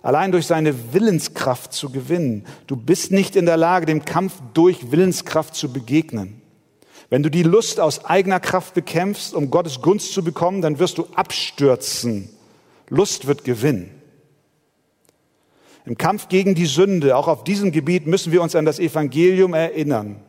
allein 0.07 0.31
durch 0.31 0.47
seine 0.47 0.93
Willenskraft 0.93 1.73
zu 1.73 1.91
gewinnen. 1.91 2.45
Du 2.69 2.77
bist 2.77 3.11
nicht 3.11 3.35
in 3.35 3.45
der 3.45 3.57
Lage, 3.57 3.87
dem 3.87 4.05
Kampf 4.05 4.35
durch 4.55 4.93
Willenskraft 4.93 5.57
zu 5.57 5.73
begegnen. 5.73 6.41
Wenn 7.11 7.25
du 7.25 7.31
die 7.31 7.43
Lust 7.43 7.81
aus 7.81 8.05
eigener 8.05 8.39
Kraft 8.39 8.75
bekämpfst, 8.75 9.35
um 9.35 9.51
Gottes 9.51 9.81
Gunst 9.81 10.13
zu 10.13 10.23
bekommen, 10.23 10.63
dann 10.63 10.79
wirst 10.79 10.99
du 10.99 11.07
abstürzen. 11.17 12.31
Lust 12.89 13.27
wird 13.27 13.43
gewinnen. 13.43 13.91
Im 15.87 15.99
Kampf 15.99 16.29
gegen 16.29 16.55
die 16.55 16.67
Sünde, 16.67 17.17
auch 17.17 17.27
auf 17.27 17.43
diesem 17.43 17.73
Gebiet, 17.73 18.07
müssen 18.07 18.31
wir 18.33 18.43
uns 18.43 18.55
an 18.55 18.65
das 18.65 18.79
Evangelium 18.79 19.55
erinnern. 19.55 20.21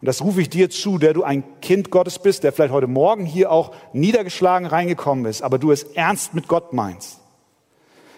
Und 0.00 0.06
das 0.06 0.22
rufe 0.22 0.42
ich 0.42 0.50
dir 0.50 0.68
zu, 0.68 0.98
der 0.98 1.14
du 1.14 1.22
ein 1.22 1.42
Kind 1.60 1.90
Gottes 1.90 2.18
bist, 2.18 2.44
der 2.44 2.52
vielleicht 2.52 2.72
heute 2.72 2.86
Morgen 2.86 3.24
hier 3.24 3.50
auch 3.50 3.72
niedergeschlagen 3.92 4.66
reingekommen 4.66 5.24
ist, 5.24 5.42
aber 5.42 5.58
du 5.58 5.72
es 5.72 5.84
ernst 5.84 6.34
mit 6.34 6.48
Gott 6.48 6.72
meinst. 6.72 7.18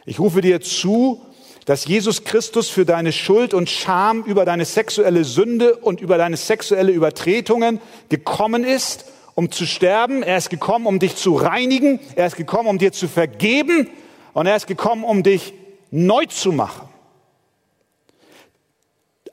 Ich 0.05 0.19
rufe 0.19 0.41
dir 0.41 0.61
zu, 0.61 1.21
dass 1.67 1.85
Jesus 1.85 2.25
Christus 2.25 2.69
für 2.69 2.85
deine 2.85 3.13
Schuld 3.13 3.55
und 3.55 3.69
Scham 3.69 4.25
über 4.25 4.45
deine 4.45 4.65
sexuelle 4.65 5.25
Sünde 5.25 5.77
und 5.77 6.01
über 6.01 6.17
deine 6.17 6.37
sexuelle 6.37 6.93
Übertretungen 6.93 7.81
gekommen 8.09 8.65
ist, 8.65 9.05
um 9.35 9.53
zu 9.53 9.67
sterben. 9.67 10.23
Er 10.23 10.39
ist 10.39 10.51
gekommen, 10.51 10.87
um 10.87 10.99
dich 10.99 11.15
zu 11.15 11.35
reinigen. 11.35 12.01
Er 12.17 12.27
ist 12.27 12.37
gekommen, 12.37 12.69
um 12.69 12.79
dir 12.79 12.93
zu 12.93 13.07
vergeben. 13.07 13.89
Und 14.33 14.47
er 14.47 14.57
ist 14.57 14.67
gekommen, 14.67 15.05
um 15.05 15.23
dich 15.23 15.53
neu 15.91 16.25
zu 16.27 16.53
machen 16.53 16.88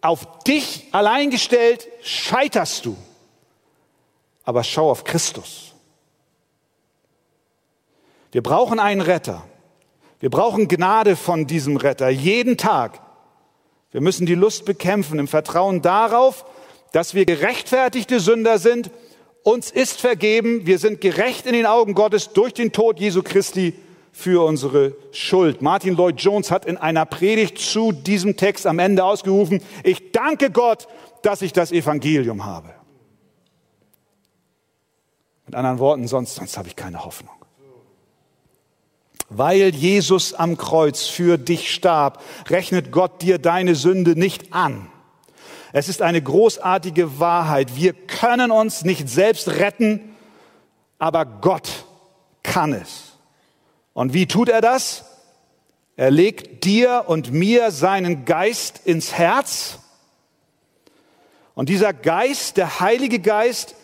auf 0.05 0.39
dich 0.43 0.87
allein 0.91 1.29
gestellt, 1.29 1.87
scheiterst 2.01 2.85
du. 2.85 2.95
Aber 4.43 4.63
schau 4.63 4.91
auf 4.91 5.03
Christus. 5.03 5.73
Wir 8.31 8.43
brauchen 8.43 8.79
einen 8.79 9.01
Retter. 9.01 9.43
Wir 10.19 10.29
brauchen 10.29 10.67
Gnade 10.67 11.15
von 11.15 11.47
diesem 11.47 11.77
Retter 11.77 12.09
jeden 12.09 12.57
Tag. 12.57 13.01
Wir 13.91 14.01
müssen 14.01 14.25
die 14.25 14.35
Lust 14.35 14.65
bekämpfen 14.65 15.19
im 15.19 15.27
Vertrauen 15.27 15.81
darauf, 15.81 16.45
dass 16.91 17.13
wir 17.13 17.25
gerechtfertigte 17.25 18.19
Sünder 18.19 18.59
sind. 18.59 18.91
Uns 19.43 19.71
ist 19.71 20.01
vergeben. 20.01 20.65
Wir 20.65 20.79
sind 20.79 21.01
gerecht 21.01 21.45
in 21.45 21.53
den 21.53 21.65
Augen 21.65 21.93
Gottes 21.93 22.33
durch 22.33 22.53
den 22.53 22.71
Tod 22.71 22.99
Jesu 22.99 23.23
Christi 23.23 23.73
für 24.15 24.45
unsere 24.45 24.95
Schuld. 25.11 25.61
Martin 25.61 25.93
Lloyd 25.93 26.21
Jones 26.21 26.49
hat 26.49 26.65
in 26.65 26.77
einer 26.77 27.05
Predigt 27.05 27.59
zu 27.59 27.91
diesem 27.91 28.37
Text 28.37 28.65
am 28.65 28.79
Ende 28.79 29.03
ausgerufen, 29.03 29.61
ich 29.83 30.13
danke 30.13 30.51
Gott, 30.51 30.87
dass 31.21 31.41
ich 31.41 31.51
das 31.51 31.73
Evangelium 31.73 32.45
habe. 32.45 32.73
Mit 35.45 35.53
anderen 35.53 35.79
Worten, 35.79 36.07
sonst, 36.07 36.35
sonst 36.35 36.57
habe 36.57 36.69
ich 36.69 36.77
keine 36.77 37.03
Hoffnung. 37.03 37.35
Weil 39.27 39.75
Jesus 39.75 40.33
am 40.33 40.55
Kreuz 40.55 41.07
für 41.07 41.37
dich 41.37 41.73
starb, 41.73 42.23
rechnet 42.47 42.93
Gott 42.93 43.21
dir 43.21 43.37
deine 43.37 43.75
Sünde 43.75 44.17
nicht 44.17 44.53
an. 44.53 44.87
Es 45.73 45.89
ist 45.89 46.01
eine 46.01 46.21
großartige 46.21 47.19
Wahrheit. 47.19 47.75
Wir 47.75 47.91
können 47.91 48.49
uns 48.49 48.85
nicht 48.85 49.09
selbst 49.09 49.49
retten, 49.49 50.15
aber 50.99 51.25
Gott 51.25 51.69
kann 52.43 52.71
es. 52.71 53.04
Und 53.95 54.13
wie 54.13 54.27
tut 54.27 54.49
er 54.49 54.59
das? 54.59 55.05
Er 55.95 56.11
legt 56.11 56.65
dir 56.65 57.05
und 57.07 57.31
mir 57.31 57.71
seinen 57.71 58.25
Geist 58.25 58.81
ins 58.83 59.13
Herz. 59.13 59.79
Und 61.53 61.69
dieser 61.69 61.93
Geist, 61.93 62.57
der 62.57 62.81
Heilige 62.81 63.19
Geist, 63.19 63.75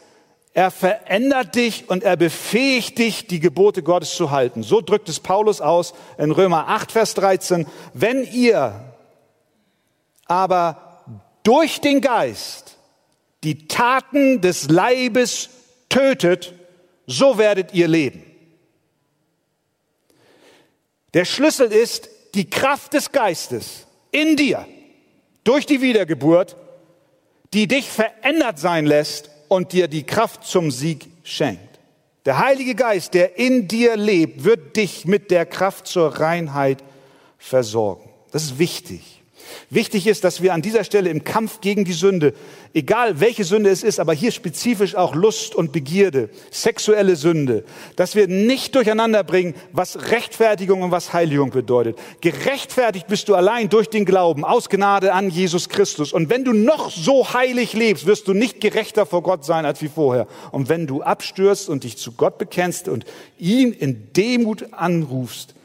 er 0.54 0.70
verändert 0.70 1.56
dich 1.56 1.90
und 1.90 2.04
er 2.04 2.18
befähigt 2.18 2.98
dich, 2.98 3.28
die 3.28 3.40
Gebote 3.40 3.84
Gottes 3.84 4.14
zu 4.14 4.32
halten. 4.32 4.64
So 4.64 4.82
drückt 4.82 5.08
es 5.08 5.22
Paulus 5.22 5.62
aus 5.62 5.94
in 6.18 6.32
Römer 6.32 6.68
8, 6.68 6.92
Vers 6.92 7.14
13. 7.14 7.66
Wenn 7.94 8.26
ihr 8.26 8.84
aber 10.26 11.06
durch 11.44 11.80
den 11.80 12.02
Geist 12.02 12.76
die 13.46 13.70
Taten 13.70 14.42
des 14.42 14.70
Leibes 14.70 15.50
tötet, 15.88 16.54
so 17.08 17.38
werdet 17.38 17.74
ihr 17.74 17.88
leben. 17.88 18.26
Der 21.14 21.26
Schlüssel 21.26 21.72
ist 21.72 22.10
die 22.34 22.50
Kraft 22.50 22.94
des 22.94 23.12
Geistes 23.12 23.88
in 24.12 24.36
dir 24.36 24.66
durch 25.44 25.66
die 25.66 25.82
Wiedergeburt, 25.82 26.56
die 27.54 27.68
dich 27.68 27.90
verändert 27.90 28.60
sein 28.60 28.86
lässt 28.86 29.30
und 29.50 29.74
dir 29.74 29.88
die 29.88 30.04
Kraft 30.04 30.46
zum 30.46 30.72
Sieg 30.72 31.08
schenkt. 31.24 31.80
Der 32.26 32.38
Heilige 32.38 32.76
Geist, 32.76 33.14
der 33.14 33.38
in 33.38 33.68
dir 33.68 33.98
lebt, 33.98 34.44
wird 34.44 34.78
dich 34.78 35.06
mit 35.06 35.32
der 35.32 35.46
Kraft 35.46 35.88
zur 35.88 36.20
Reinheit 36.20 36.84
versorgen. 37.38 38.10
Das 38.32 38.44
ist 38.44 38.60
wichtig. 38.60 39.21
Wichtig 39.70 40.08
ist, 40.08 40.24
dass 40.24 40.42
wir 40.42 40.54
an 40.54 40.62
dieser 40.62 40.84
Stelle 40.84 41.10
im 41.10 41.24
Kampf 41.24 41.62
gegen 41.62 41.86
die 41.86 41.94
Sünde, 41.94 42.34
egal 42.74 43.20
welche 43.20 43.44
Sünde 43.44 43.70
es 43.70 43.84
ist, 43.84 44.00
aber 44.00 44.14
hier 44.14 44.32
spezifisch 44.32 44.96
auch 44.96 45.16
Lust 45.16 45.56
und 45.56 45.72
Begierde, 45.72 46.30
sexuelle 46.52 47.16
Sünde, 47.16 47.64
dass 47.96 48.16
wir 48.16 48.28
nicht 48.28 48.76
durcheinander 48.76 49.24
bringen, 49.24 49.56
was 49.72 50.12
Rechtfertigung 50.12 50.82
und 50.82 50.92
was 50.92 51.14
Heiligung 51.14 51.52
bedeutet. 51.52 51.98
Gerechtfertigt 52.22 53.08
bist 53.08 53.30
du 53.30 53.36
allein 53.36 53.70
durch 53.70 53.90
den 53.90 54.06
Glauben, 54.06 54.46
aus 54.46 54.70
Gnade 54.70 55.14
an 55.14 55.30
Jesus 55.30 55.70
Christus. 55.70 56.14
Und 56.14 56.30
wenn 56.30 56.44
du 56.44 56.54
noch 56.54 56.92
so 56.92 57.34
heilig 57.34 57.74
lebst, 57.74 58.06
wirst 58.06 58.28
du 58.28 58.34
nicht 58.34 58.62
gerechter 58.62 59.06
vor 59.06 59.24
Gott 59.24 59.46
sein 59.46 59.66
als 59.66 59.82
wie 59.82 59.90
vorher. 59.90 60.28
Und 60.52 60.70
wenn 60.70 60.88
du 60.88 61.02
abstürzt 61.02 61.70
und 61.70 61.84
dich 61.84 61.98
zu 61.98 62.14
Gott 62.14 62.38
bekennst 62.38 62.88
und 62.88 63.06
ihn 63.38 63.72
in 63.74 64.14
Demut 64.14 64.74
anrufst, 64.74 65.56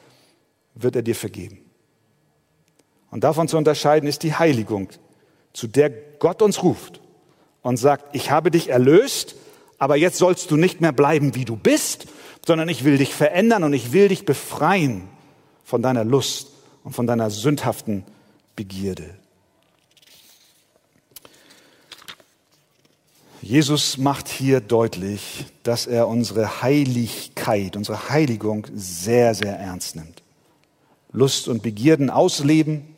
wird 0.74 0.96
er 0.96 1.02
dir 1.02 1.14
vergeben. 1.14 1.65
Und 3.10 3.24
davon 3.24 3.48
zu 3.48 3.56
unterscheiden 3.56 4.08
ist 4.08 4.22
die 4.22 4.34
Heiligung, 4.34 4.88
zu 5.52 5.66
der 5.66 5.90
Gott 5.90 6.42
uns 6.42 6.62
ruft 6.62 7.00
und 7.62 7.76
sagt, 7.76 8.14
ich 8.14 8.30
habe 8.30 8.50
dich 8.50 8.68
erlöst, 8.68 9.36
aber 9.78 9.96
jetzt 9.96 10.18
sollst 10.18 10.50
du 10.50 10.56
nicht 10.56 10.80
mehr 10.80 10.92
bleiben, 10.92 11.34
wie 11.34 11.44
du 11.44 11.56
bist, 11.56 12.06
sondern 12.46 12.68
ich 12.68 12.84
will 12.84 12.98
dich 12.98 13.14
verändern 13.14 13.64
und 13.64 13.72
ich 13.72 13.92
will 13.92 14.08
dich 14.08 14.24
befreien 14.24 15.08
von 15.64 15.82
deiner 15.82 16.04
Lust 16.04 16.48
und 16.84 16.92
von 16.94 17.06
deiner 17.06 17.30
sündhaften 17.30 18.04
Begierde. 18.54 19.16
Jesus 23.42 23.96
macht 23.96 24.28
hier 24.28 24.60
deutlich, 24.60 25.46
dass 25.62 25.86
er 25.86 26.08
unsere 26.08 26.62
Heiligkeit, 26.62 27.76
unsere 27.76 28.08
Heiligung 28.08 28.66
sehr, 28.74 29.34
sehr 29.34 29.56
ernst 29.56 29.94
nimmt. 29.94 30.22
Lust 31.12 31.46
und 31.46 31.62
Begierden 31.62 32.10
ausleben, 32.10 32.95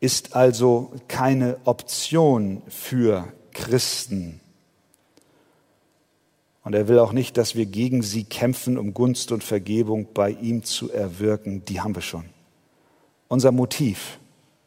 ist 0.00 0.34
also 0.34 0.92
keine 1.08 1.58
Option 1.64 2.62
für 2.68 3.32
Christen. 3.52 4.40
Und 6.62 6.74
er 6.74 6.88
will 6.88 6.98
auch 6.98 7.12
nicht, 7.12 7.36
dass 7.36 7.54
wir 7.54 7.66
gegen 7.66 8.02
sie 8.02 8.24
kämpfen, 8.24 8.78
um 8.78 8.94
Gunst 8.94 9.32
und 9.32 9.44
Vergebung 9.44 10.08
bei 10.12 10.30
ihm 10.30 10.62
zu 10.62 10.90
erwirken. 10.90 11.64
Die 11.64 11.80
haben 11.80 11.94
wir 11.94 12.02
schon. 12.02 12.24
Unser 13.28 13.52
Motiv 13.52 14.18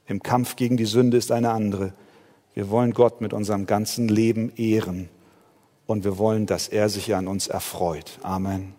im 0.08 0.22
Kampf 0.22 0.56
gegen 0.56 0.78
die 0.78 0.86
Sünde 0.86 1.18
ist 1.18 1.32
eine 1.32 1.52
andere. 1.52 1.94
Wir 2.54 2.70
wollen 2.70 2.94
Gott 2.94 3.22
mit 3.22 3.34
unserem 3.34 3.66
ganzen 3.66 4.08
Leben 4.08 4.52
ehren 4.56 5.10
und 5.86 6.04
wir 6.04 6.18
wollen, 6.18 6.46
dass 6.46 6.68
er 6.68 6.90
sich 6.90 7.16
an 7.16 7.28
uns 7.28 7.48
erfreut. 7.48 8.20
Amen. 8.22 8.76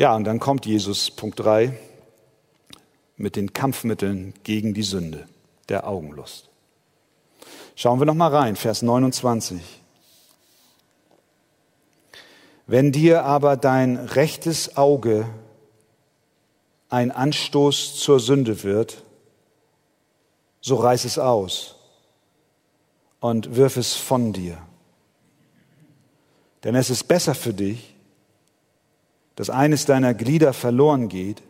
Ja, 0.00 0.16
und 0.16 0.24
dann 0.24 0.40
kommt 0.40 0.64
Jesus, 0.64 1.10
Punkt 1.10 1.38
3, 1.40 1.78
mit 3.18 3.36
den 3.36 3.52
Kampfmitteln 3.52 4.32
gegen 4.44 4.72
die 4.72 4.82
Sünde, 4.82 5.28
der 5.68 5.86
Augenlust. 5.86 6.48
Schauen 7.76 8.00
wir 8.00 8.06
noch 8.06 8.14
mal 8.14 8.34
rein, 8.34 8.56
Vers 8.56 8.80
29. 8.80 9.60
Wenn 12.66 12.92
dir 12.92 13.26
aber 13.26 13.58
dein 13.58 13.98
rechtes 13.98 14.78
Auge 14.78 15.28
ein 16.88 17.10
Anstoß 17.10 17.96
zur 17.96 18.20
Sünde 18.20 18.62
wird, 18.62 19.04
so 20.62 20.76
reiß 20.76 21.04
es 21.04 21.18
aus 21.18 21.76
und 23.20 23.54
wirf 23.54 23.76
es 23.76 23.96
von 23.96 24.32
dir. 24.32 24.56
Denn 26.64 26.74
es 26.74 26.88
ist 26.88 27.04
besser 27.04 27.34
für 27.34 27.52
dich, 27.52 27.99
dass 29.40 29.48
eines 29.48 29.86
deiner 29.86 30.12
Glieder 30.12 30.52
verloren 30.52 31.08
geht, 31.08 31.40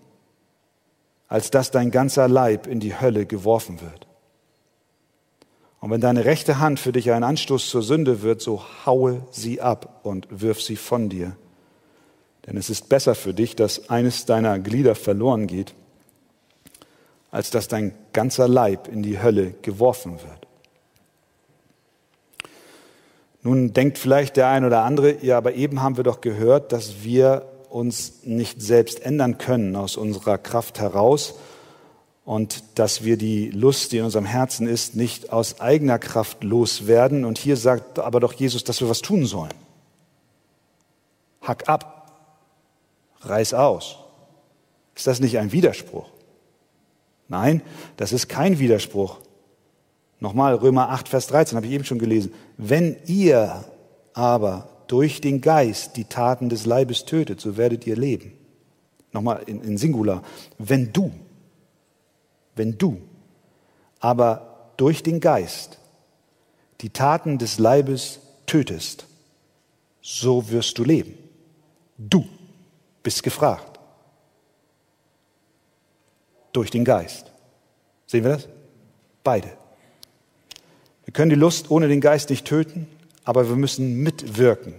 als 1.27 1.51
dass 1.51 1.73
dein 1.73 1.91
ganzer 1.91 2.29
Leib 2.29 2.69
in 2.69 2.79
die 2.79 3.01
Hölle 3.01 3.27
geworfen 3.27 3.81
wird. 3.81 4.07
Und 5.81 5.91
wenn 5.91 6.01
deine 6.01 6.25
rechte 6.25 6.61
Hand 6.61 6.79
für 6.79 6.93
dich 6.93 7.11
ein 7.11 7.25
Anstoß 7.25 7.69
zur 7.69 7.83
Sünde 7.83 8.23
wird, 8.23 8.43
so 8.43 8.63
haue 8.87 9.27
sie 9.33 9.61
ab 9.61 10.03
und 10.05 10.29
wirf 10.31 10.63
sie 10.63 10.77
von 10.77 11.09
dir. 11.09 11.37
Denn 12.47 12.57
es 12.57 12.71
ist 12.71 12.89
besser 12.89 13.17
für 13.17 13.35
dich, 13.35 13.57
dass 13.57 13.91
eines 13.91 14.25
deiner 14.25 14.61
Glieder 14.61 14.95
verloren 14.95 15.49
geht, 15.49 15.75
als 17.33 17.51
dass 17.51 17.67
dein 17.67 17.93
ganzer 18.13 18.47
Leib 18.47 18.87
in 18.87 19.03
die 19.03 19.21
Hölle 19.21 19.55
geworfen 19.63 20.13
wird. 20.13 20.47
Nun 23.43 23.73
denkt 23.73 23.99
vielleicht 23.99 24.37
der 24.37 24.47
ein 24.47 24.65
oder 24.65 24.85
andere, 24.85 25.25
ja, 25.25 25.37
aber 25.39 25.55
eben 25.55 25.83
haben 25.83 25.97
wir 25.97 26.05
doch 26.05 26.21
gehört, 26.21 26.71
dass 26.71 27.03
wir 27.03 27.50
uns 27.71 28.25
nicht 28.25 28.61
selbst 28.61 29.01
ändern 29.01 29.39
können 29.39 29.77
aus 29.77 29.97
unserer 29.97 30.39
Kraft 30.39 30.81
heraus 30.81 31.35
und 32.25 32.63
dass 32.77 33.03
wir 33.03 33.17
die 33.17 33.51
Lust, 33.51 33.93
die 33.93 33.99
in 33.99 34.05
unserem 34.05 34.25
Herzen 34.25 34.67
ist, 34.69 34.95
nicht 34.95 35.33
aus 35.33 35.61
eigener 35.61 35.99
Kraft 35.99 36.45
loswerden. 36.45 37.25
Und 37.25 37.39
hier 37.39 37.57
sagt 37.57 37.99
aber 37.99 38.21
doch 38.21 38.33
Jesus, 38.33 38.63
dass 38.63 38.81
wir 38.81 38.89
was 38.89 39.01
tun 39.01 39.27
sollen. 39.27 39.55
Hack 41.43 41.69
ab, 41.69 42.13
reiß 43.23 43.55
aus. 43.55 43.97
Ist 44.95 45.07
das 45.07 45.21
nicht 45.21 45.39
ein 45.39 45.53
Widerspruch? 45.53 46.11
Nein, 47.29 47.63
das 47.97 48.13
ist 48.13 48.29
kein 48.29 48.59
Widerspruch. 48.59 49.19
Nochmal, 50.21 50.55
Römer 50.55 50.91
8, 50.91 51.09
Vers 51.09 51.29
13 51.29 51.57
habe 51.57 51.67
ich 51.67 51.73
eben 51.73 51.85
schon 51.85 51.99
gelesen. 51.99 52.35
Wenn 52.59 52.97
ihr 53.07 53.65
aber 54.13 54.69
durch 54.91 55.21
den 55.21 55.41
Geist 55.41 55.97
die 55.97 56.05
Taten 56.05 56.49
des 56.49 56.67
Leibes 56.67 57.05
tötet, 57.05 57.41
so 57.41 57.57
werdet 57.57 57.87
ihr 57.87 57.95
leben. 57.95 58.33
Nochmal 59.13 59.45
in, 59.47 59.63
in 59.63 59.79
Singular. 59.79 60.25
Wenn 60.59 60.93
du, 60.93 61.13
wenn 62.57 62.77
du 62.77 63.01
aber 64.01 64.73
durch 64.77 65.05
den 65.05 65.21
Geist 65.21 65.79
die 66.81 66.91
Taten 66.91 67.39
des 67.39 67.61
Leibes 67.61 68.19
tötest, 68.47 69.07
so 70.03 70.51
wirst 70.51 70.77
du 70.77 70.83
leben. 70.83 71.17
Du 71.97 72.27
bist 73.05 73.23
gefragt. 73.23 73.79
Durch 76.53 76.73
den 76.73 76.85
Geist. 76.85 77.31
Sehen 78.09 78.25
wir 78.25 78.33
das? 78.33 78.49
Beide. 79.23 79.53
Wir 81.05 81.13
können 81.13 81.31
die 81.31 81.37
Lust 81.37 81.71
ohne 81.71 81.87
den 81.87 82.01
Geist 82.01 82.29
nicht 82.31 82.45
töten, 82.45 82.89
aber 83.25 83.49
wir 83.49 83.57
müssen 83.57 84.03
mitwirken 84.03 84.75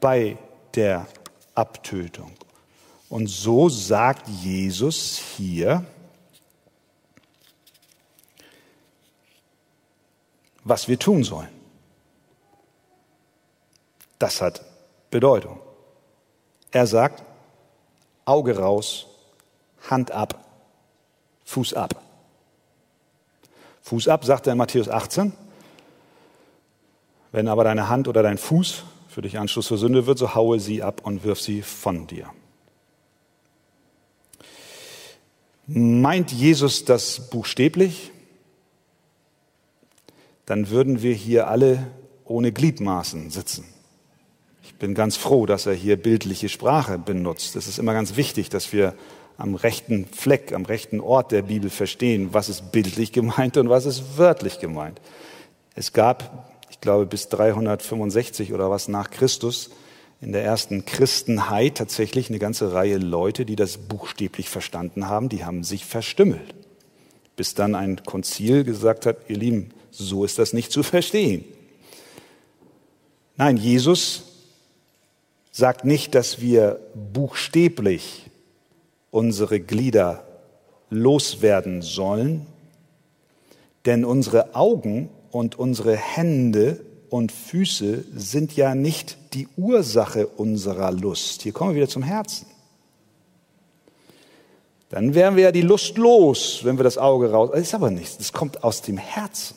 bei 0.00 0.38
der 0.74 1.06
Abtötung. 1.54 2.32
Und 3.08 3.28
so 3.28 3.68
sagt 3.68 4.28
Jesus 4.28 5.18
hier, 5.18 5.84
was 10.64 10.88
wir 10.88 10.98
tun 10.98 11.24
sollen. 11.24 11.48
Das 14.18 14.42
hat 14.42 14.62
Bedeutung. 15.10 15.58
Er 16.70 16.86
sagt, 16.86 17.24
Auge 18.24 18.58
raus, 18.58 19.06
Hand 19.88 20.10
ab, 20.10 20.44
Fuß 21.44 21.72
ab. 21.72 22.02
Fuß 23.82 24.08
ab, 24.08 24.24
sagt 24.24 24.46
er 24.46 24.52
in 24.52 24.58
Matthäus 24.58 24.88
18, 24.88 25.32
wenn 27.32 27.48
aber 27.48 27.64
deine 27.64 27.88
Hand 27.88 28.08
oder 28.08 28.22
dein 28.22 28.38
Fuß 28.38 28.84
für 29.08 29.22
dich 29.22 29.38
Anschluss 29.38 29.66
zur 29.66 29.78
Sünde 29.78 30.06
wird, 30.06 30.18
so 30.18 30.34
haue 30.34 30.60
sie 30.60 30.82
ab 30.82 31.00
und 31.04 31.24
wirf 31.24 31.40
sie 31.40 31.62
von 31.62 32.06
dir. 32.06 32.30
Meint 35.66 36.32
Jesus 36.32 36.84
das 36.84 37.28
buchstäblich? 37.28 38.10
Dann 40.46 40.70
würden 40.70 41.02
wir 41.02 41.12
hier 41.12 41.48
alle 41.48 41.86
ohne 42.24 42.52
Gliedmaßen 42.52 43.30
sitzen. 43.30 43.66
Ich 44.62 44.74
bin 44.76 44.94
ganz 44.94 45.16
froh, 45.16 45.44
dass 45.44 45.66
er 45.66 45.74
hier 45.74 45.96
bildliche 45.96 46.48
Sprache 46.48 46.98
benutzt. 46.98 47.56
Es 47.56 47.66
ist 47.66 47.78
immer 47.78 47.92
ganz 47.92 48.16
wichtig, 48.16 48.48
dass 48.48 48.72
wir 48.72 48.94
am 49.36 49.54
rechten 49.54 50.06
Fleck, 50.06 50.52
am 50.52 50.64
rechten 50.64 51.00
Ort 51.00 51.32
der 51.32 51.42
Bibel 51.42 51.68
verstehen, 51.68 52.28
was 52.32 52.48
ist 52.48 52.72
bildlich 52.72 53.12
gemeint 53.12 53.56
und 53.56 53.68
was 53.68 53.84
ist 53.86 54.16
wörtlich 54.16 54.58
gemeint. 54.60 55.00
Es 55.74 55.92
gab 55.92 56.50
ich 56.78 56.82
glaube 56.82 57.06
bis 57.06 57.28
365 57.28 58.52
oder 58.52 58.70
was 58.70 58.86
nach 58.86 59.10
Christus, 59.10 59.70
in 60.20 60.30
der 60.30 60.44
ersten 60.44 60.84
Christenheit 60.84 61.76
tatsächlich 61.76 62.28
eine 62.28 62.38
ganze 62.38 62.72
Reihe 62.72 62.98
Leute, 62.98 63.44
die 63.44 63.56
das 63.56 63.78
buchstäblich 63.78 64.48
verstanden 64.48 65.08
haben, 65.08 65.28
die 65.28 65.44
haben 65.44 65.64
sich 65.64 65.84
verstümmelt. 65.84 66.54
Bis 67.34 67.54
dann 67.54 67.74
ein 67.74 68.04
Konzil 68.04 68.62
gesagt 68.62 69.06
hat, 69.06 69.16
ihr 69.28 69.36
Lieben, 69.36 69.70
so 69.90 70.24
ist 70.24 70.38
das 70.38 70.52
nicht 70.52 70.70
zu 70.70 70.84
verstehen. 70.84 71.44
Nein, 73.36 73.56
Jesus 73.56 74.22
sagt 75.50 75.84
nicht, 75.84 76.14
dass 76.14 76.40
wir 76.40 76.78
buchstäblich 76.94 78.30
unsere 79.10 79.58
Glieder 79.58 80.22
loswerden 80.90 81.82
sollen, 81.82 82.46
denn 83.84 84.04
unsere 84.04 84.54
Augen 84.54 85.08
und 85.30 85.58
unsere 85.58 85.96
Hände 85.96 86.80
und 87.10 87.32
Füße 87.32 88.04
sind 88.14 88.56
ja 88.56 88.74
nicht 88.74 89.16
die 89.34 89.48
Ursache 89.56 90.26
unserer 90.26 90.92
Lust. 90.92 91.42
Hier 91.42 91.52
kommen 91.52 91.70
wir 91.70 91.76
wieder 91.76 91.88
zum 91.88 92.02
Herzen. 92.02 92.46
Dann 94.90 95.14
wären 95.14 95.36
wir 95.36 95.44
ja 95.44 95.52
die 95.52 95.62
Lust 95.62 95.98
los, 95.98 96.60
wenn 96.62 96.78
wir 96.78 96.84
das 96.84 96.96
Auge 96.98 97.30
raus. 97.30 97.50
Das 97.52 97.60
ist 97.60 97.74
aber 97.74 97.90
nichts. 97.90 98.16
Das 98.16 98.32
kommt 98.32 98.64
aus 98.64 98.82
dem 98.82 98.96
Herzen. 98.96 99.56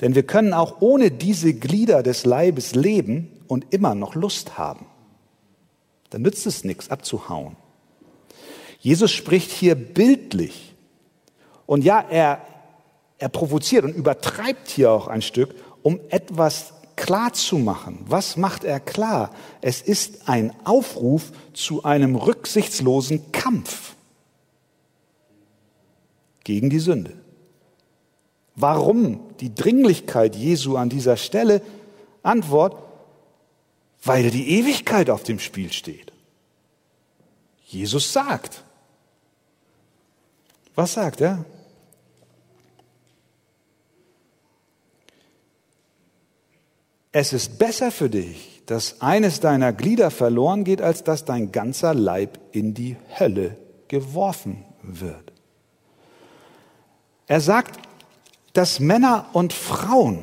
Denn 0.00 0.14
wir 0.14 0.24
können 0.24 0.52
auch 0.52 0.80
ohne 0.80 1.10
diese 1.10 1.54
Glieder 1.54 2.02
des 2.02 2.24
Leibes 2.24 2.74
leben 2.74 3.30
und 3.46 3.66
immer 3.72 3.94
noch 3.94 4.14
Lust 4.14 4.58
haben. 4.58 4.86
Dann 6.10 6.22
nützt 6.22 6.46
es 6.46 6.64
nichts, 6.64 6.90
abzuhauen. 6.90 7.56
Jesus 8.80 9.12
spricht 9.12 9.50
hier 9.50 9.74
bildlich. 9.74 10.74
Und 11.66 11.84
ja, 11.84 12.04
er, 12.10 12.40
er 13.20 13.28
provoziert 13.28 13.84
und 13.84 13.94
übertreibt 13.94 14.68
hier 14.68 14.90
auch 14.90 15.06
ein 15.06 15.22
Stück, 15.22 15.54
um 15.82 16.00
etwas 16.08 16.72
klar 16.96 17.32
zu 17.32 17.58
machen. 17.58 18.04
Was 18.08 18.36
macht 18.36 18.64
er 18.64 18.80
klar? 18.80 19.32
Es 19.60 19.82
ist 19.82 20.28
ein 20.28 20.52
Aufruf 20.64 21.30
zu 21.52 21.84
einem 21.84 22.16
rücksichtslosen 22.16 23.30
Kampf 23.30 23.94
gegen 26.44 26.70
die 26.70 26.80
Sünde. 26.80 27.12
Warum 28.56 29.20
die 29.40 29.54
Dringlichkeit 29.54 30.34
Jesu 30.34 30.76
an 30.76 30.88
dieser 30.88 31.16
Stelle? 31.16 31.62
Antwort, 32.22 32.76
weil 34.02 34.30
die 34.30 34.58
Ewigkeit 34.58 35.10
auf 35.10 35.22
dem 35.22 35.38
Spiel 35.38 35.72
steht. 35.72 36.12
Jesus 37.66 38.12
sagt. 38.12 38.64
Was 40.74 40.94
sagt 40.94 41.20
er? 41.20 41.44
Es 47.12 47.32
ist 47.32 47.58
besser 47.58 47.90
für 47.90 48.08
dich, 48.08 48.62
dass 48.66 49.00
eines 49.00 49.40
deiner 49.40 49.72
Glieder 49.72 50.10
verloren 50.10 50.62
geht, 50.62 50.80
als 50.80 51.02
dass 51.02 51.24
dein 51.24 51.50
ganzer 51.50 51.92
Leib 51.92 52.38
in 52.52 52.72
die 52.72 52.96
Hölle 53.18 53.56
geworfen 53.88 54.64
wird. 54.82 55.32
Er 57.26 57.40
sagt, 57.40 57.80
dass 58.52 58.78
Männer 58.78 59.26
und 59.32 59.52
Frauen, 59.52 60.22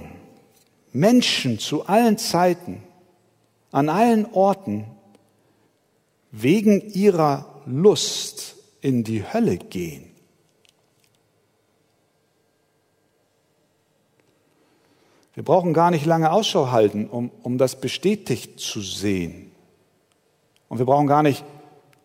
Menschen 0.94 1.60
zu 1.60 1.86
allen 1.88 2.18
Zeiten, 2.18 2.82
an 3.72 3.90
allen 3.90 4.26
Orten, 4.26 4.86
wegen 6.32 6.82
ihrer 6.94 7.62
Lust 7.66 8.56
in 8.82 9.04
die 9.04 9.24
Hölle 9.24 9.58
gehen. 9.58 10.07
Wir 15.38 15.44
brauchen 15.44 15.72
gar 15.76 15.92
nicht 15.92 16.08
lange 16.08 16.32
Ausschau 16.32 16.72
halten, 16.72 17.06
um, 17.06 17.30
um 17.44 17.60
das 17.60 17.80
bestätigt 17.80 18.60
zu 18.60 18.82
sehen. 18.82 19.52
Und 20.68 20.80
wir 20.80 20.88
brauchen 20.88 21.06
gar 21.06 21.22
nicht 21.22 21.46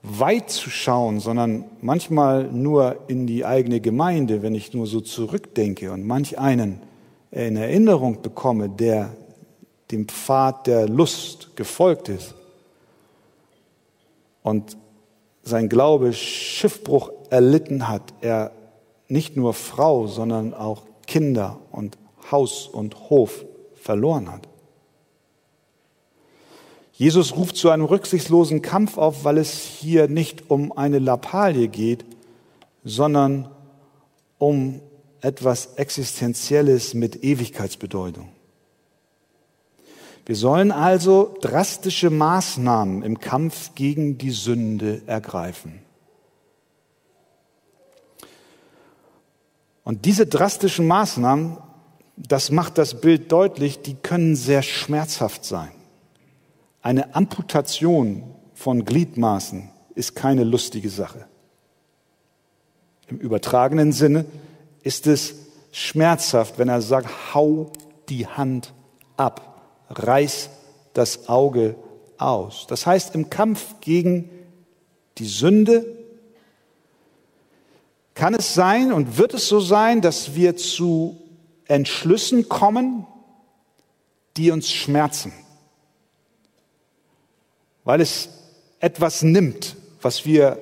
weit 0.02 0.50
zu 0.50 0.68
schauen, 0.68 1.18
sondern 1.18 1.64
manchmal 1.80 2.52
nur 2.52 2.96
in 3.08 3.26
die 3.26 3.46
eigene 3.46 3.80
Gemeinde, 3.80 4.42
wenn 4.42 4.54
ich 4.54 4.74
nur 4.74 4.86
so 4.86 5.00
zurückdenke 5.00 5.92
und 5.92 6.06
manch 6.06 6.38
einen 6.38 6.82
in 7.30 7.56
Erinnerung 7.56 8.20
bekomme, 8.20 8.68
der 8.68 9.16
dem 9.90 10.08
Pfad 10.08 10.66
der 10.66 10.86
Lust 10.86 11.56
gefolgt 11.56 12.10
ist 12.10 12.34
und 14.42 14.76
sein 15.42 15.70
Glaube 15.70 16.12
Schiffbruch 16.12 17.10
erlitten 17.30 17.88
hat, 17.88 18.12
er 18.20 18.52
nicht 19.08 19.38
nur 19.38 19.54
Frau, 19.54 20.06
sondern 20.06 20.52
auch 20.52 20.82
Kinder 21.06 21.58
und 21.70 21.96
Haus 22.32 22.66
und 22.66 23.10
Hof 23.10 23.44
verloren 23.74 24.32
hat. 24.32 24.48
Jesus 26.92 27.36
ruft 27.36 27.56
zu 27.56 27.70
einem 27.70 27.84
rücksichtslosen 27.84 28.62
Kampf 28.62 28.98
auf, 28.98 29.24
weil 29.24 29.38
es 29.38 29.58
hier 29.58 30.08
nicht 30.08 30.50
um 30.50 30.72
eine 30.72 30.98
Lappalie 30.98 31.68
geht, 31.68 32.04
sondern 32.84 33.48
um 34.38 34.80
etwas 35.20 35.74
Existenzielles 35.76 36.94
mit 36.94 37.22
Ewigkeitsbedeutung. 37.22 38.28
Wir 40.26 40.36
sollen 40.36 40.70
also 40.70 41.34
drastische 41.40 42.10
Maßnahmen 42.10 43.02
im 43.02 43.18
Kampf 43.18 43.74
gegen 43.74 44.18
die 44.18 44.30
Sünde 44.30 45.02
ergreifen. 45.06 45.80
Und 49.84 50.04
diese 50.04 50.26
drastischen 50.26 50.86
Maßnahmen 50.86 51.56
das 52.28 52.50
macht 52.50 52.78
das 52.78 53.00
Bild 53.00 53.32
deutlich, 53.32 53.82
die 53.82 53.94
können 53.94 54.36
sehr 54.36 54.62
schmerzhaft 54.62 55.44
sein. 55.44 55.70
Eine 56.80 57.14
Amputation 57.14 58.24
von 58.54 58.84
Gliedmaßen 58.84 59.70
ist 59.94 60.14
keine 60.14 60.44
lustige 60.44 60.90
Sache. 60.90 61.26
Im 63.08 63.18
übertragenen 63.18 63.92
Sinne 63.92 64.24
ist 64.82 65.06
es 65.06 65.34
schmerzhaft, 65.70 66.58
wenn 66.58 66.68
er 66.68 66.82
sagt, 66.82 67.34
hau 67.34 67.70
die 68.08 68.26
Hand 68.26 68.72
ab, 69.16 69.62
reiß 69.90 70.50
das 70.92 71.28
Auge 71.28 71.76
aus. 72.18 72.66
Das 72.68 72.86
heißt, 72.86 73.14
im 73.14 73.30
Kampf 73.30 73.76
gegen 73.80 74.30
die 75.18 75.26
Sünde 75.26 75.84
kann 78.14 78.34
es 78.34 78.54
sein 78.54 78.92
und 78.92 79.18
wird 79.18 79.34
es 79.34 79.48
so 79.48 79.60
sein, 79.60 80.00
dass 80.00 80.34
wir 80.34 80.56
zu 80.56 81.21
Entschlüssen 81.72 82.50
kommen, 82.50 83.06
die 84.36 84.50
uns 84.50 84.70
schmerzen, 84.70 85.32
weil 87.84 88.02
es 88.02 88.28
etwas 88.78 89.22
nimmt, 89.22 89.76
was 90.02 90.26
wir 90.26 90.58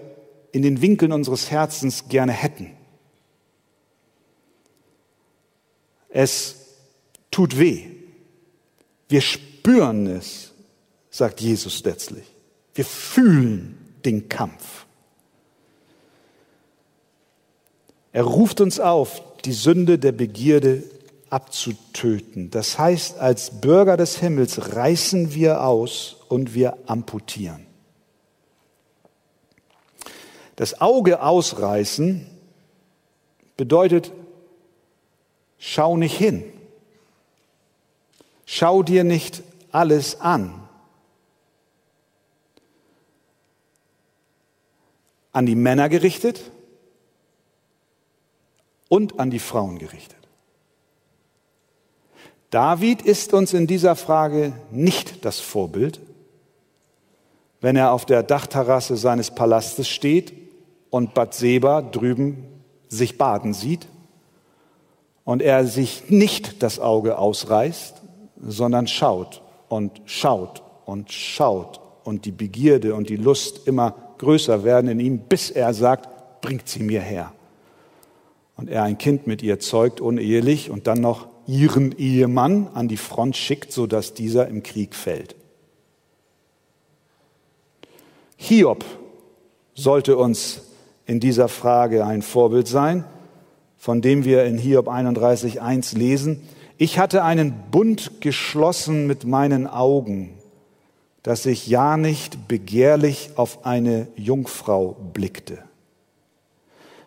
in 0.53 0.63
den 0.63 0.83
Winkeln 0.83 1.13
unseres 1.13 1.51
Herzens 1.51 2.09
gerne 2.09 2.31
hätten. 2.31 2.77
Es 6.11 6.57
tut 7.33 7.59
weh. 7.59 7.87
Wir 9.09 9.21
spüren 9.21 10.07
es, 10.07 10.53
sagt 11.11 11.41
Jesus 11.41 11.83
letztlich. 11.83 12.27
Wir 12.75 12.85
fühlen 12.85 13.97
den 14.05 14.29
Kampf. 14.29 14.87
Er 18.13 18.23
ruft 18.23 18.61
uns 18.61 18.79
auf, 18.79 19.23
die 19.45 19.53
Sünde 19.53 19.99
der 19.99 20.13
Begierde 20.13 20.85
abzutöten. 21.31 22.51
Das 22.51 22.79
heißt, 22.79 23.19
als 23.19 23.61
Bürger 23.61 23.97
des 23.97 24.19
Himmels 24.19 24.75
reißen 24.75 25.33
wir 25.35 25.65
aus 25.65 26.17
und 26.29 26.55
wir 26.55 26.77
amputieren. 26.87 27.67
Das 30.57 30.81
Auge 30.81 31.23
ausreißen 31.23 32.27
bedeutet, 33.57 34.13
schau 35.59 35.97
nicht 35.97 36.19
hin. 36.19 36.45
Schau 38.45 38.83
dir 38.83 39.05
nicht 39.05 39.43
alles 39.73 40.21
an. 40.21 40.69
An 45.33 45.47
die 45.47 45.55
Männer 45.55 45.89
gerichtet 45.89 46.51
und 48.89 49.21
an 49.21 49.31
die 49.31 49.39
Frauen 49.39 49.79
gerichtet. 49.79 50.20
David 52.51 53.03
ist 53.03 53.33
uns 53.33 53.53
in 53.53 53.67
dieser 53.67 53.95
Frage 53.95 54.53
nicht 54.73 55.25
das 55.25 55.39
Vorbild, 55.39 56.01
wenn 57.61 57.77
er 57.77 57.93
auf 57.93 58.07
der 58.07 58.23
Dachterrasse 58.23 58.97
seines 58.97 59.31
Palastes 59.31 59.89
steht 59.89 60.33
und 60.91 61.15
Bad 61.15 61.35
Seba 61.35 61.83
drüben 61.83 62.49
sich 62.89 63.19
baden 63.19 63.55
sieht 63.55 63.87
und 65.25 65.43
er 65.43 65.65
sich 65.67 66.11
nicht 66.11 66.63
das 66.63 66.81
Auge 66.81 67.19
ausreißt, 67.19 68.03
sondern 68.43 68.89
schaut 68.89 69.43
und 69.69 70.03
schaut 70.07 70.63
und 70.87 71.13
schaut 71.13 71.81
und 72.03 72.25
die 72.25 72.33
Begierde 72.33 72.95
und 72.97 73.09
die 73.09 73.17
Lust 73.17 73.69
immer 73.69 73.95
größer 74.19 74.65
werden 74.65 74.91
in 74.91 74.99
ihm, 74.99 75.19
bis 75.21 75.51
er 75.51 75.73
sagt, 75.73 76.41
bringt 76.41 76.69
sie 76.69 76.83
mir 76.83 77.01
her. 77.01 77.33
Und 78.57 78.69
er 78.69 78.83
ein 78.83 78.99
Kind 78.99 79.27
mit 79.27 79.43
ihr 79.43 79.61
zeugt, 79.61 80.01
unehelich, 80.01 80.71
und 80.71 80.87
dann 80.87 81.01
noch 81.01 81.30
ihren 81.51 81.99
Ehemann 81.99 82.69
an 82.75 82.87
die 82.87 82.97
Front 82.97 83.37
schickt, 83.37 83.73
sodass 83.73 84.15
dieser 84.15 84.47
im 84.47 84.63
Krieg 84.63 84.95
fällt. 84.95 85.35
Hiob 88.37 88.85
sollte 89.75 90.17
uns 90.17 90.63
in 91.07 91.19
dieser 91.19 91.49
Frage 91.49 92.07
ein 92.07 92.23
Vorbild 92.23 92.69
sein, 92.69 93.05
von 93.77 94.01
dem 94.01 94.25
wir 94.25 94.45
in 94.45 94.59
Hiob 94.59 94.89
31.1 94.89 95.99
lesen. 95.99 96.41
Ich 96.79 96.99
hatte 96.99 97.25
einen 97.25 97.53
Bund 97.73 98.21
geschlossen 98.21 99.09
mit 99.09 99.25
meinen 99.25 99.67
Augen, 99.67 100.39
dass 101.25 101.47
ich 101.47 101.67
ja 101.67 101.97
nicht 101.97 102.47
begehrlich 102.47 103.31
auf 103.35 103.67
eine 103.67 104.07
Jungfrau 104.15 104.97
blickte. 105.13 105.59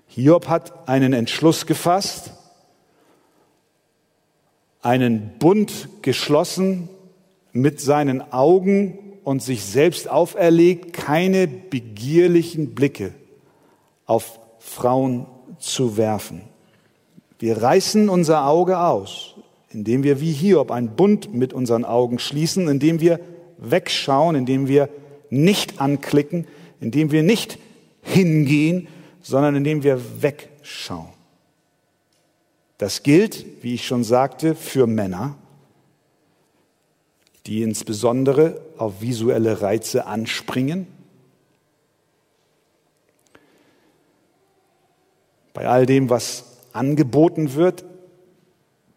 Hiob 0.08 0.50
hat 0.50 0.90
einen 0.90 1.14
Entschluss 1.14 1.66
gefasst, 1.66 2.32
einen 4.84 5.32
Bund 5.40 5.90
geschlossen 6.02 6.90
mit 7.54 7.80
seinen 7.80 8.22
Augen 8.34 9.00
und 9.24 9.42
sich 9.42 9.64
selbst 9.64 10.10
auferlegt, 10.10 10.94
keine 10.94 11.48
begierlichen 11.48 12.76
Blicke 12.76 13.14
auf 14.06 14.40
Frauen 14.60 15.26
zu 15.58 15.98
werfen. 15.98 16.42
Wir 17.40 17.62
reißen 17.62 18.10
unser 18.10 18.46
Auge 18.46 18.78
aus, 18.78 19.36
indem 19.70 20.04
wir 20.04 20.20
wie 20.20 20.32
Hiob 20.32 20.72
einen 20.72 20.96
Bund 20.96 21.34
mit 21.34 21.54
unseren 21.54 21.86
Augen 21.86 22.20
schließen, 22.20 22.68
indem 22.68 23.00
wir 23.00 23.20
wegschauen, 23.58 24.36
indem 24.36 24.68
wir 24.68 24.90
nicht 25.30 25.80
anklicken, 25.80 26.46
indem 26.82 27.12
wir 27.12 27.24
nicht 27.24 27.58
hingehen, 28.02 28.88
sondern 29.22 29.56
indem 29.56 29.84
wir 29.84 30.00
wegschauen. 30.22 31.13
Das 32.84 33.02
gilt, 33.02 33.64
wie 33.64 33.76
ich 33.76 33.88
schon 33.88 34.04
sagte, 34.04 34.56
für 34.56 34.88
Männer, 34.88 35.38
die 37.46 37.62
insbesondere 37.62 38.60
auf 38.78 39.00
visuelle 39.00 39.62
Reize 39.62 40.06
anspringen. 40.06 40.88
Bei 45.54 45.66
all 45.66 45.86
dem, 45.86 46.10
was 46.10 46.58
angeboten 46.74 47.54
wird, 47.54 47.86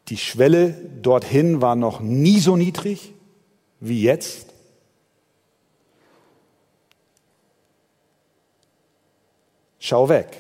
die 0.09 0.17
Schwelle 0.17 0.73
dorthin 1.01 1.63
war 1.63 1.77
noch 1.77 2.01
nie 2.01 2.41
so 2.41 2.57
niedrig 2.57 3.15
wie 3.79 4.03
jetzt. 4.03 4.53
Schau 9.79 10.09
weg. 10.09 10.37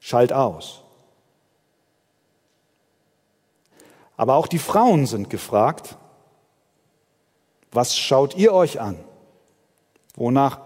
Schalt 0.00 0.32
aus. 0.32 0.81
Aber 4.16 4.34
auch 4.34 4.46
die 4.46 4.58
Frauen 4.58 5.06
sind 5.06 5.30
gefragt, 5.30 5.96
was 7.70 7.96
schaut 7.96 8.36
ihr 8.36 8.52
euch 8.52 8.80
an? 8.80 8.96
Wonach 10.14 10.60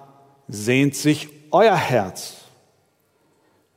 sehnt 0.49 0.97
sich 0.97 1.29
euer 1.53 1.77
Herz? 1.77 2.35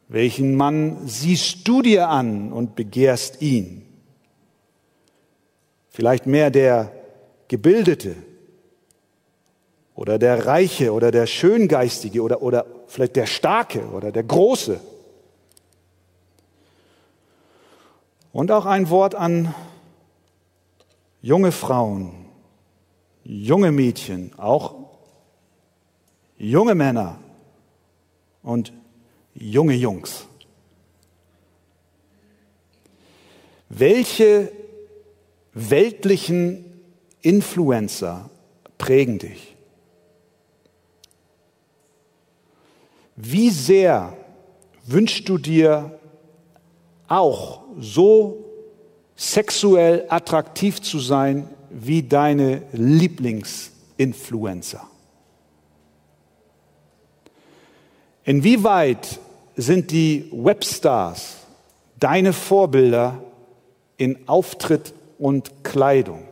Welchen 0.08 0.56
Mann 0.56 1.08
siehst 1.08 1.68
du 1.68 1.84
dir 1.84 2.10
an 2.10 2.52
und 2.52 2.76
begehrst 2.76 3.42
ihn? 3.42 3.86
Vielleicht 5.90 6.26
mehr 6.26 6.50
der 6.50 6.92
Gebildete 7.48 8.16
oder 9.94 10.18
der 10.18 10.48
Reiche 10.48 10.94
oder 10.94 11.12
der 11.12 11.28
Schöngeistige 11.28 12.24
oder, 12.24 12.42
oder 12.42 12.66
vielleicht 12.88 13.18
der 13.18 13.28
Starke 13.28 13.86
oder 13.90 14.12
der 14.12 14.24
Große. 14.24 14.80
Und 18.32 18.52
auch 18.52 18.66
ein 18.66 18.90
Wort 18.90 19.16
an 19.16 19.54
junge 21.22 21.52
Frauen, 21.52 22.26
junge 23.24 23.72
Mädchen, 23.72 24.38
auch 24.38 24.76
junge 26.38 26.76
Männer 26.76 27.20
und 28.44 28.72
junge 29.34 29.74
Jungs. 29.74 30.26
Welche 33.70 34.52
weltlichen 35.54 36.66
Influencer 37.22 38.30
prägen 38.78 39.20
dich? 39.20 39.56
Wie 43.16 43.50
sehr 43.50 44.16
wünschst 44.86 45.28
du 45.28 45.38
dir 45.38 45.99
auch 47.10 47.64
so 47.80 48.46
sexuell 49.16 50.06
attraktiv 50.10 50.82
zu 50.82 51.00
sein 51.00 51.50
wie 51.70 52.04
deine 52.04 52.64
Lieblingsinfluencer? 52.72 54.86
Inwieweit 58.24 59.20
sind 59.56 59.92
die 59.92 60.30
Webstars 60.32 61.38
deine 62.00 62.32
Vorbilder 62.32 63.22
in 63.98 64.28
Auftritt 64.28 64.94
und 65.18 65.64
Kleidung? 65.64 66.29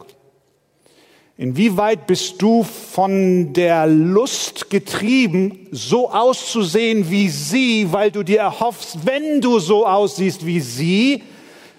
Inwieweit 1.37 2.07
bist 2.07 2.41
du 2.41 2.63
von 2.63 3.53
der 3.53 3.85
Lust 3.85 4.71
getrieben, 4.71 5.67
so 5.71 6.09
auszusehen 6.09 7.11
wie 7.11 7.29
sie, 7.29 7.93
weil 7.93 8.09
du 8.09 8.23
dir 8.23 8.39
erhoffst, 8.39 9.05
wenn 9.05 9.39
du 9.39 9.59
so 9.59 9.85
aussiehst 9.85 10.47
wie 10.47 10.59
sie, 10.59 11.21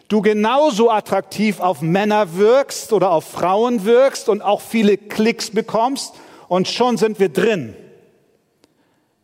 du 0.07 0.23
genauso 0.23 0.91
attraktiv 0.91 1.59
auf 1.59 1.83
Männer 1.83 2.37
wirkst 2.37 2.93
oder 2.93 3.11
auf 3.11 3.25
Frauen 3.25 3.85
wirkst 3.85 4.29
und 4.29 4.43
auch 4.43 4.61
viele 4.61 4.97
Klicks 4.97 5.51
bekommst 5.51 6.15
und 6.47 6.69
schon 6.69 6.97
sind 6.97 7.19
wir 7.19 7.29
drin 7.29 7.75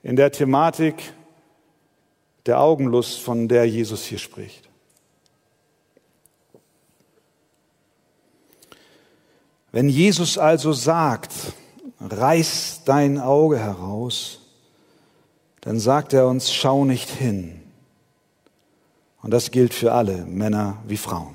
in 0.03 0.17
der 0.17 0.33
Thematik 0.33 0.97
der 2.45 2.61
Augenlust, 2.61 3.21
von 3.21 3.49
der 3.49 3.67
Jesus 3.67 4.05
hier 4.05 4.19
spricht. 4.19 4.64
Wenn 9.75 9.89
Jesus 9.89 10.39
also 10.39 10.73
sagt, 10.73 11.33
reiß 11.99 12.83
dein 12.85 13.19
Auge 13.19 13.59
heraus, 13.59 14.39
dann 15.63 15.81
sagt 15.81 16.13
er 16.13 16.29
uns, 16.29 16.55
schau 16.55 16.85
nicht 16.85 17.11
hin. 17.11 17.61
Und 19.21 19.33
das 19.33 19.51
gilt 19.51 19.75
für 19.75 19.91
alle, 19.91 20.27
Männer 20.27 20.79
wie 20.87 20.97
Frauen. 20.97 21.35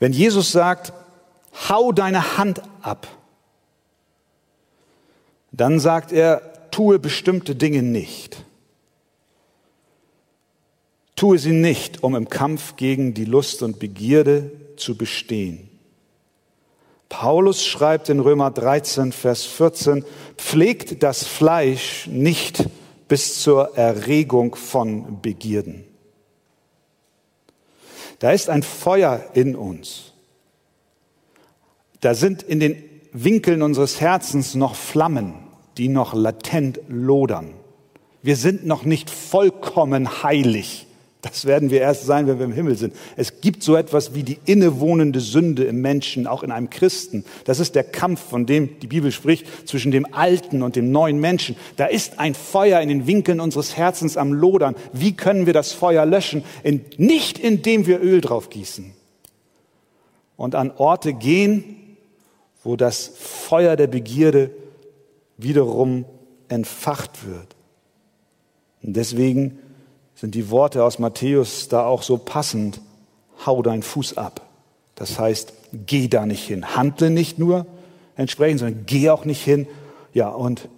Wenn 0.00 0.12
Jesus 0.12 0.50
sagt, 0.50 0.92
hau 1.68 1.92
deine 1.92 2.36
Hand 2.36 2.60
ab, 2.80 3.06
dann 5.52 5.78
sagt 5.78 6.10
er, 6.10 6.70
tue 6.72 6.98
bestimmte 6.98 7.54
Dinge 7.54 7.84
nicht. 7.84 8.44
Tue 11.22 11.38
sie 11.38 11.52
nicht, 11.52 12.02
um 12.02 12.16
im 12.16 12.28
Kampf 12.28 12.74
gegen 12.74 13.14
die 13.14 13.26
Lust 13.26 13.62
und 13.62 13.78
Begierde 13.78 14.50
zu 14.76 14.96
bestehen. 14.96 15.70
Paulus 17.08 17.64
schreibt 17.64 18.08
in 18.08 18.18
Römer 18.18 18.50
13, 18.50 19.12
Vers 19.12 19.44
14, 19.44 20.04
pflegt 20.36 21.04
das 21.04 21.24
Fleisch 21.24 22.08
nicht 22.08 22.68
bis 23.06 23.40
zur 23.40 23.76
Erregung 23.78 24.56
von 24.56 25.22
Begierden. 25.22 25.84
Da 28.18 28.32
ist 28.32 28.50
ein 28.50 28.64
Feuer 28.64 29.24
in 29.32 29.54
uns. 29.54 30.14
Da 32.00 32.14
sind 32.14 32.42
in 32.42 32.58
den 32.58 32.82
Winkeln 33.12 33.62
unseres 33.62 34.00
Herzens 34.00 34.56
noch 34.56 34.74
Flammen, 34.74 35.34
die 35.78 35.86
noch 35.86 36.14
latent 36.14 36.80
lodern. 36.88 37.54
Wir 38.22 38.34
sind 38.34 38.66
noch 38.66 38.82
nicht 38.82 39.08
vollkommen 39.08 40.24
heilig. 40.24 40.88
Das 41.22 41.44
werden 41.44 41.70
wir 41.70 41.80
erst 41.80 42.04
sein, 42.04 42.26
wenn 42.26 42.40
wir 42.40 42.46
im 42.46 42.52
Himmel 42.52 42.76
sind. 42.76 42.94
Es 43.16 43.40
gibt 43.40 43.62
so 43.62 43.76
etwas 43.76 44.12
wie 44.12 44.24
die 44.24 44.38
innewohnende 44.44 45.20
Sünde 45.20 45.62
im 45.64 45.80
Menschen, 45.80 46.26
auch 46.26 46.42
in 46.42 46.50
einem 46.50 46.68
Christen. 46.68 47.24
Das 47.44 47.60
ist 47.60 47.76
der 47.76 47.84
Kampf, 47.84 48.20
von 48.20 48.44
dem 48.44 48.80
die 48.80 48.88
Bibel 48.88 49.12
spricht, 49.12 49.46
zwischen 49.68 49.92
dem 49.92 50.04
alten 50.12 50.62
und 50.62 50.74
dem 50.74 50.90
neuen 50.90 51.20
Menschen. 51.20 51.54
Da 51.76 51.86
ist 51.86 52.18
ein 52.18 52.34
Feuer 52.34 52.80
in 52.80 52.88
den 52.88 53.06
Winkeln 53.06 53.38
unseres 53.38 53.76
Herzens 53.76 54.16
am 54.16 54.32
Lodern. 54.32 54.74
Wie 54.92 55.12
können 55.12 55.46
wir 55.46 55.52
das 55.52 55.72
Feuer 55.72 56.04
löschen? 56.04 56.42
In, 56.64 56.84
nicht 56.96 57.38
indem 57.38 57.86
wir 57.86 58.02
Öl 58.02 58.20
drauf 58.20 58.50
gießen 58.50 58.92
und 60.36 60.56
an 60.56 60.72
Orte 60.76 61.12
gehen, 61.12 61.96
wo 62.64 62.74
das 62.74 63.12
Feuer 63.16 63.76
der 63.76 63.86
Begierde 63.86 64.50
wiederum 65.38 66.04
entfacht 66.48 67.24
wird. 67.28 67.54
Und 68.82 68.96
deswegen 68.96 69.60
sind 70.22 70.36
die 70.36 70.50
Worte 70.50 70.84
aus 70.84 71.00
Matthäus 71.00 71.66
da 71.66 71.84
auch 71.84 72.04
so 72.04 72.16
passend. 72.16 72.80
Hau 73.44 73.60
deinen 73.60 73.82
Fuß 73.82 74.16
ab. 74.16 74.46
Das 74.94 75.18
heißt, 75.18 75.52
geh 75.72 76.06
da 76.06 76.26
nicht 76.26 76.46
hin. 76.46 76.76
Handle 76.76 77.10
nicht 77.10 77.40
nur 77.40 77.66
entsprechend, 78.14 78.60
sondern 78.60 78.86
geh 78.86 79.10
auch 79.10 79.24
nicht 79.24 79.42
hin. 79.42 79.66
Ja, 80.14 80.28
und 80.28 80.68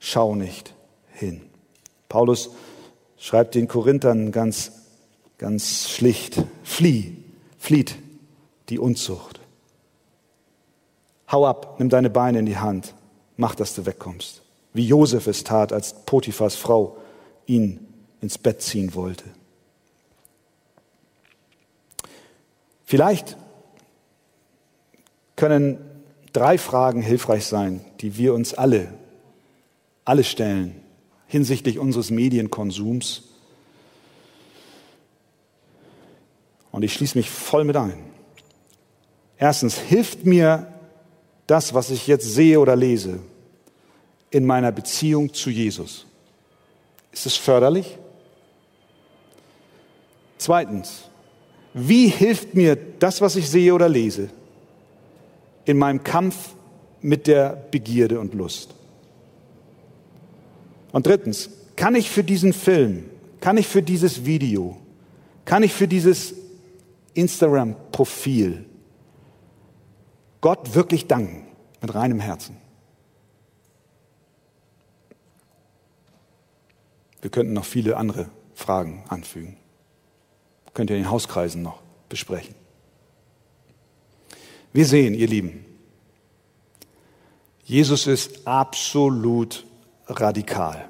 schau 0.00 0.34
nicht 0.34 0.74
hin. 1.14 1.40
Paulus 2.10 2.50
schreibt 3.16 3.54
den 3.54 3.68
Korinthern 3.68 4.32
ganz, 4.32 4.72
ganz 5.38 5.88
schlicht, 5.88 6.42
flieh, 6.62 7.16
flieht 7.56 7.96
die 8.68 8.78
Unzucht. 8.78 9.40
Hau 11.32 11.46
ab, 11.46 11.76
nimm 11.78 11.88
deine 11.88 12.10
Beine 12.10 12.40
in 12.40 12.46
die 12.46 12.58
Hand, 12.58 12.92
mach, 13.38 13.54
dass 13.54 13.74
du 13.74 13.86
wegkommst. 13.86 14.42
Wie 14.74 14.86
Josef 14.86 15.26
es 15.26 15.42
tat, 15.42 15.72
als 15.72 15.94
Potiphas 16.04 16.54
Frau 16.54 16.98
ihn 17.46 17.87
ins 18.20 18.38
Bett 18.38 18.62
ziehen 18.62 18.94
wollte. 18.94 19.24
Vielleicht 22.84 23.36
können 25.36 25.78
drei 26.32 26.58
Fragen 26.58 27.02
hilfreich 27.02 27.44
sein, 27.46 27.84
die 28.00 28.16
wir 28.16 28.34
uns 28.34 28.54
alle, 28.54 28.92
alle 30.04 30.24
stellen 30.24 30.80
hinsichtlich 31.28 31.78
unseres 31.78 32.10
Medienkonsums. 32.10 33.22
Und 36.72 36.82
ich 36.82 36.94
schließe 36.94 37.16
mich 37.16 37.30
voll 37.30 37.64
mit 37.64 37.76
ein. 37.76 37.98
Erstens, 39.36 39.78
hilft 39.78 40.24
mir 40.24 40.72
das, 41.46 41.74
was 41.74 41.90
ich 41.90 42.06
jetzt 42.06 42.24
sehe 42.24 42.58
oder 42.58 42.74
lese, 42.74 43.20
in 44.30 44.44
meiner 44.44 44.72
Beziehung 44.72 45.32
zu 45.32 45.50
Jesus? 45.50 46.06
Ist 47.12 47.26
es 47.26 47.36
förderlich? 47.36 47.98
Zweitens, 50.38 51.08
wie 51.74 52.08
hilft 52.08 52.54
mir 52.54 52.76
das, 52.76 53.20
was 53.20 53.36
ich 53.36 53.50
sehe 53.50 53.74
oder 53.74 53.88
lese, 53.88 54.30
in 55.64 55.78
meinem 55.78 56.02
Kampf 56.02 56.54
mit 57.00 57.26
der 57.26 57.50
Begierde 57.70 58.20
und 58.20 58.34
Lust? 58.34 58.74
Und 60.92 61.06
drittens, 61.06 61.50
kann 61.76 61.94
ich 61.94 62.10
für 62.10 62.24
diesen 62.24 62.52
Film, 62.52 63.04
kann 63.40 63.56
ich 63.56 63.66
für 63.66 63.82
dieses 63.82 64.24
Video, 64.24 64.76
kann 65.44 65.62
ich 65.62 65.72
für 65.72 65.86
dieses 65.86 66.34
Instagram-Profil 67.14 68.64
Gott 70.40 70.74
wirklich 70.74 71.06
danken 71.06 71.46
mit 71.80 71.94
reinem 71.94 72.20
Herzen? 72.20 72.56
Wir 77.20 77.30
könnten 77.30 77.52
noch 77.52 77.64
viele 77.64 77.96
andere 77.96 78.30
Fragen 78.54 79.04
anfügen. 79.08 79.56
Könnt 80.74 80.90
ihr 80.90 80.96
in 80.96 81.02
den 81.02 81.10
Hauskreisen 81.10 81.62
noch 81.62 81.80
besprechen. 82.08 82.54
Wir 84.72 84.86
sehen, 84.86 85.14
ihr 85.14 85.26
Lieben, 85.26 85.64
Jesus 87.64 88.06
ist 88.06 88.46
absolut 88.46 89.64
radikal. 90.06 90.86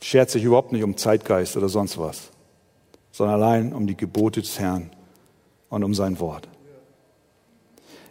Schert 0.00 0.30
sich 0.30 0.44
überhaupt 0.44 0.72
nicht 0.72 0.84
um 0.84 0.96
Zeitgeist 0.96 1.56
oder 1.56 1.68
sonst 1.68 1.98
was, 1.98 2.30
sondern 3.10 3.42
allein 3.42 3.72
um 3.72 3.86
die 3.86 3.96
Gebote 3.96 4.42
des 4.42 4.58
Herrn 4.58 4.90
und 5.70 5.82
um 5.82 5.94
sein 5.94 6.20
Wort. 6.20 6.48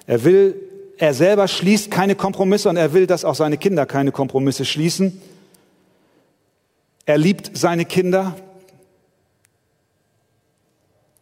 Er 0.08 0.24
will 0.24 0.70
Er 0.98 1.14
selber 1.14 1.48
schließt 1.48 1.90
keine 1.92 2.16
Kompromisse 2.16 2.70
und 2.70 2.78
er 2.78 2.94
will, 2.94 3.08
dass 3.08 3.26
auch 3.26 3.36
seine 3.36 3.58
Kinder 3.58 3.86
keine 3.86 4.12
Kompromisse 4.12 4.64
schließen. 4.64 5.20
Er 7.06 7.18
liebt 7.18 7.58
seine 7.58 7.84
Kinder. 7.84 8.36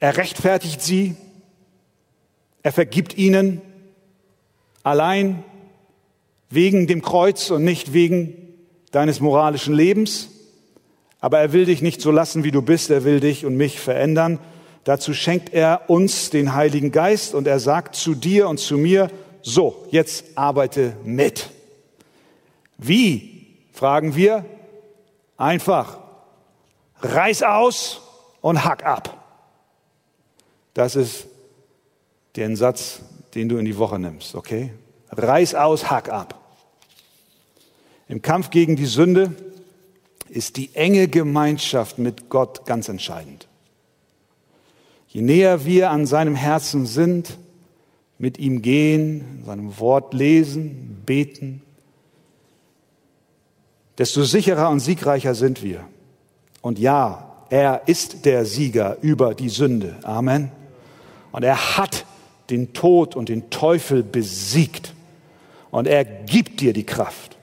Er 0.01 0.17
rechtfertigt 0.17 0.81
sie. 0.81 1.15
Er 2.63 2.71
vergibt 2.71 3.17
ihnen 3.17 3.61
allein 4.83 5.43
wegen 6.49 6.87
dem 6.87 7.03
Kreuz 7.03 7.51
und 7.51 7.63
nicht 7.63 7.93
wegen 7.93 8.35
deines 8.91 9.19
moralischen 9.19 9.75
Lebens. 9.75 10.29
Aber 11.19 11.39
er 11.39 11.53
will 11.53 11.65
dich 11.65 11.83
nicht 11.83 12.01
so 12.01 12.09
lassen, 12.09 12.43
wie 12.43 12.49
du 12.49 12.63
bist. 12.63 12.89
Er 12.89 13.03
will 13.03 13.19
dich 13.19 13.45
und 13.45 13.55
mich 13.55 13.79
verändern. 13.79 14.39
Dazu 14.85 15.13
schenkt 15.13 15.53
er 15.53 15.87
uns 15.87 16.31
den 16.31 16.55
Heiligen 16.55 16.91
Geist 16.91 17.35
und 17.35 17.45
er 17.45 17.59
sagt 17.59 17.95
zu 17.95 18.15
dir 18.15 18.49
und 18.49 18.59
zu 18.59 18.79
mir, 18.79 19.11
so, 19.43 19.85
jetzt 19.91 20.35
arbeite 20.35 20.97
mit. 21.03 21.51
Wie? 22.79 23.55
Fragen 23.71 24.15
wir. 24.15 24.45
Einfach. 25.37 25.99
Reiß 27.01 27.43
aus 27.43 28.01
und 28.41 28.65
hack 28.65 28.83
ab. 28.83 29.20
Das 30.73 30.95
ist 30.95 31.27
der 32.35 32.55
Satz, 32.55 33.01
den 33.35 33.49
du 33.49 33.57
in 33.57 33.65
die 33.65 33.77
Woche 33.77 33.99
nimmst, 33.99 34.35
okay? 34.35 34.71
Reiß 35.09 35.55
aus, 35.55 35.89
hack 35.89 36.09
ab. 36.09 36.39
Im 38.07 38.21
Kampf 38.21 38.49
gegen 38.49 38.75
die 38.75 38.85
Sünde 38.85 39.35
ist 40.29 40.57
die 40.57 40.73
enge 40.75 41.07
Gemeinschaft 41.07 41.97
mit 41.97 42.29
Gott 42.29 42.65
ganz 42.65 42.89
entscheidend. 42.89 43.47
Je 45.07 45.21
näher 45.21 45.65
wir 45.65 45.91
an 45.91 46.05
seinem 46.05 46.35
Herzen 46.35 46.85
sind, 46.85 47.37
mit 48.17 48.37
ihm 48.37 48.61
gehen, 48.61 49.43
seinem 49.45 49.79
Wort 49.79 50.13
lesen, 50.13 51.01
beten, 51.05 51.61
desto 53.97 54.23
sicherer 54.23 54.69
und 54.69 54.79
siegreicher 54.79 55.35
sind 55.35 55.63
wir. 55.63 55.85
Und 56.61 56.79
ja, 56.79 57.45
er 57.49 57.87
ist 57.87 58.25
der 58.25 58.45
Sieger 58.45 58.97
über 59.01 59.33
die 59.33 59.49
Sünde. 59.49 59.97
Amen. 60.03 60.51
Und 61.31 61.43
er 61.43 61.77
hat 61.77 62.05
den 62.49 62.73
Tod 62.73 63.15
und 63.15 63.29
den 63.29 63.49
Teufel 63.49 64.03
besiegt. 64.03 64.93
Und 65.69 65.87
er 65.87 66.03
gibt 66.03 66.59
dir 66.59 66.73
die 66.73 66.85
Kraft 66.85 67.37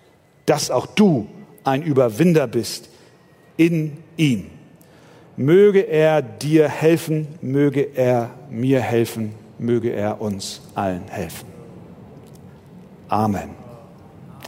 dass 0.49 0.71
auch 0.71 0.87
du 0.87 1.29
ein 1.65 1.83
Überwinder 1.83 2.47
bist 2.47 2.89
in 3.59 3.99
ihm. 4.17 4.47
Möge 5.37 5.81
er 5.81 6.23
dir 6.23 6.69
helfen, 6.69 7.29
möge 7.43 7.83
er 7.83 8.31
mir 8.51 8.81
helfen, 8.81 9.35
möge 9.59 9.91
er 9.91 10.21
uns 10.21 10.63
allen 10.75 11.07
helfen. 11.09 11.47
Amen. 13.09 13.51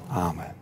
Amen. 0.08 0.59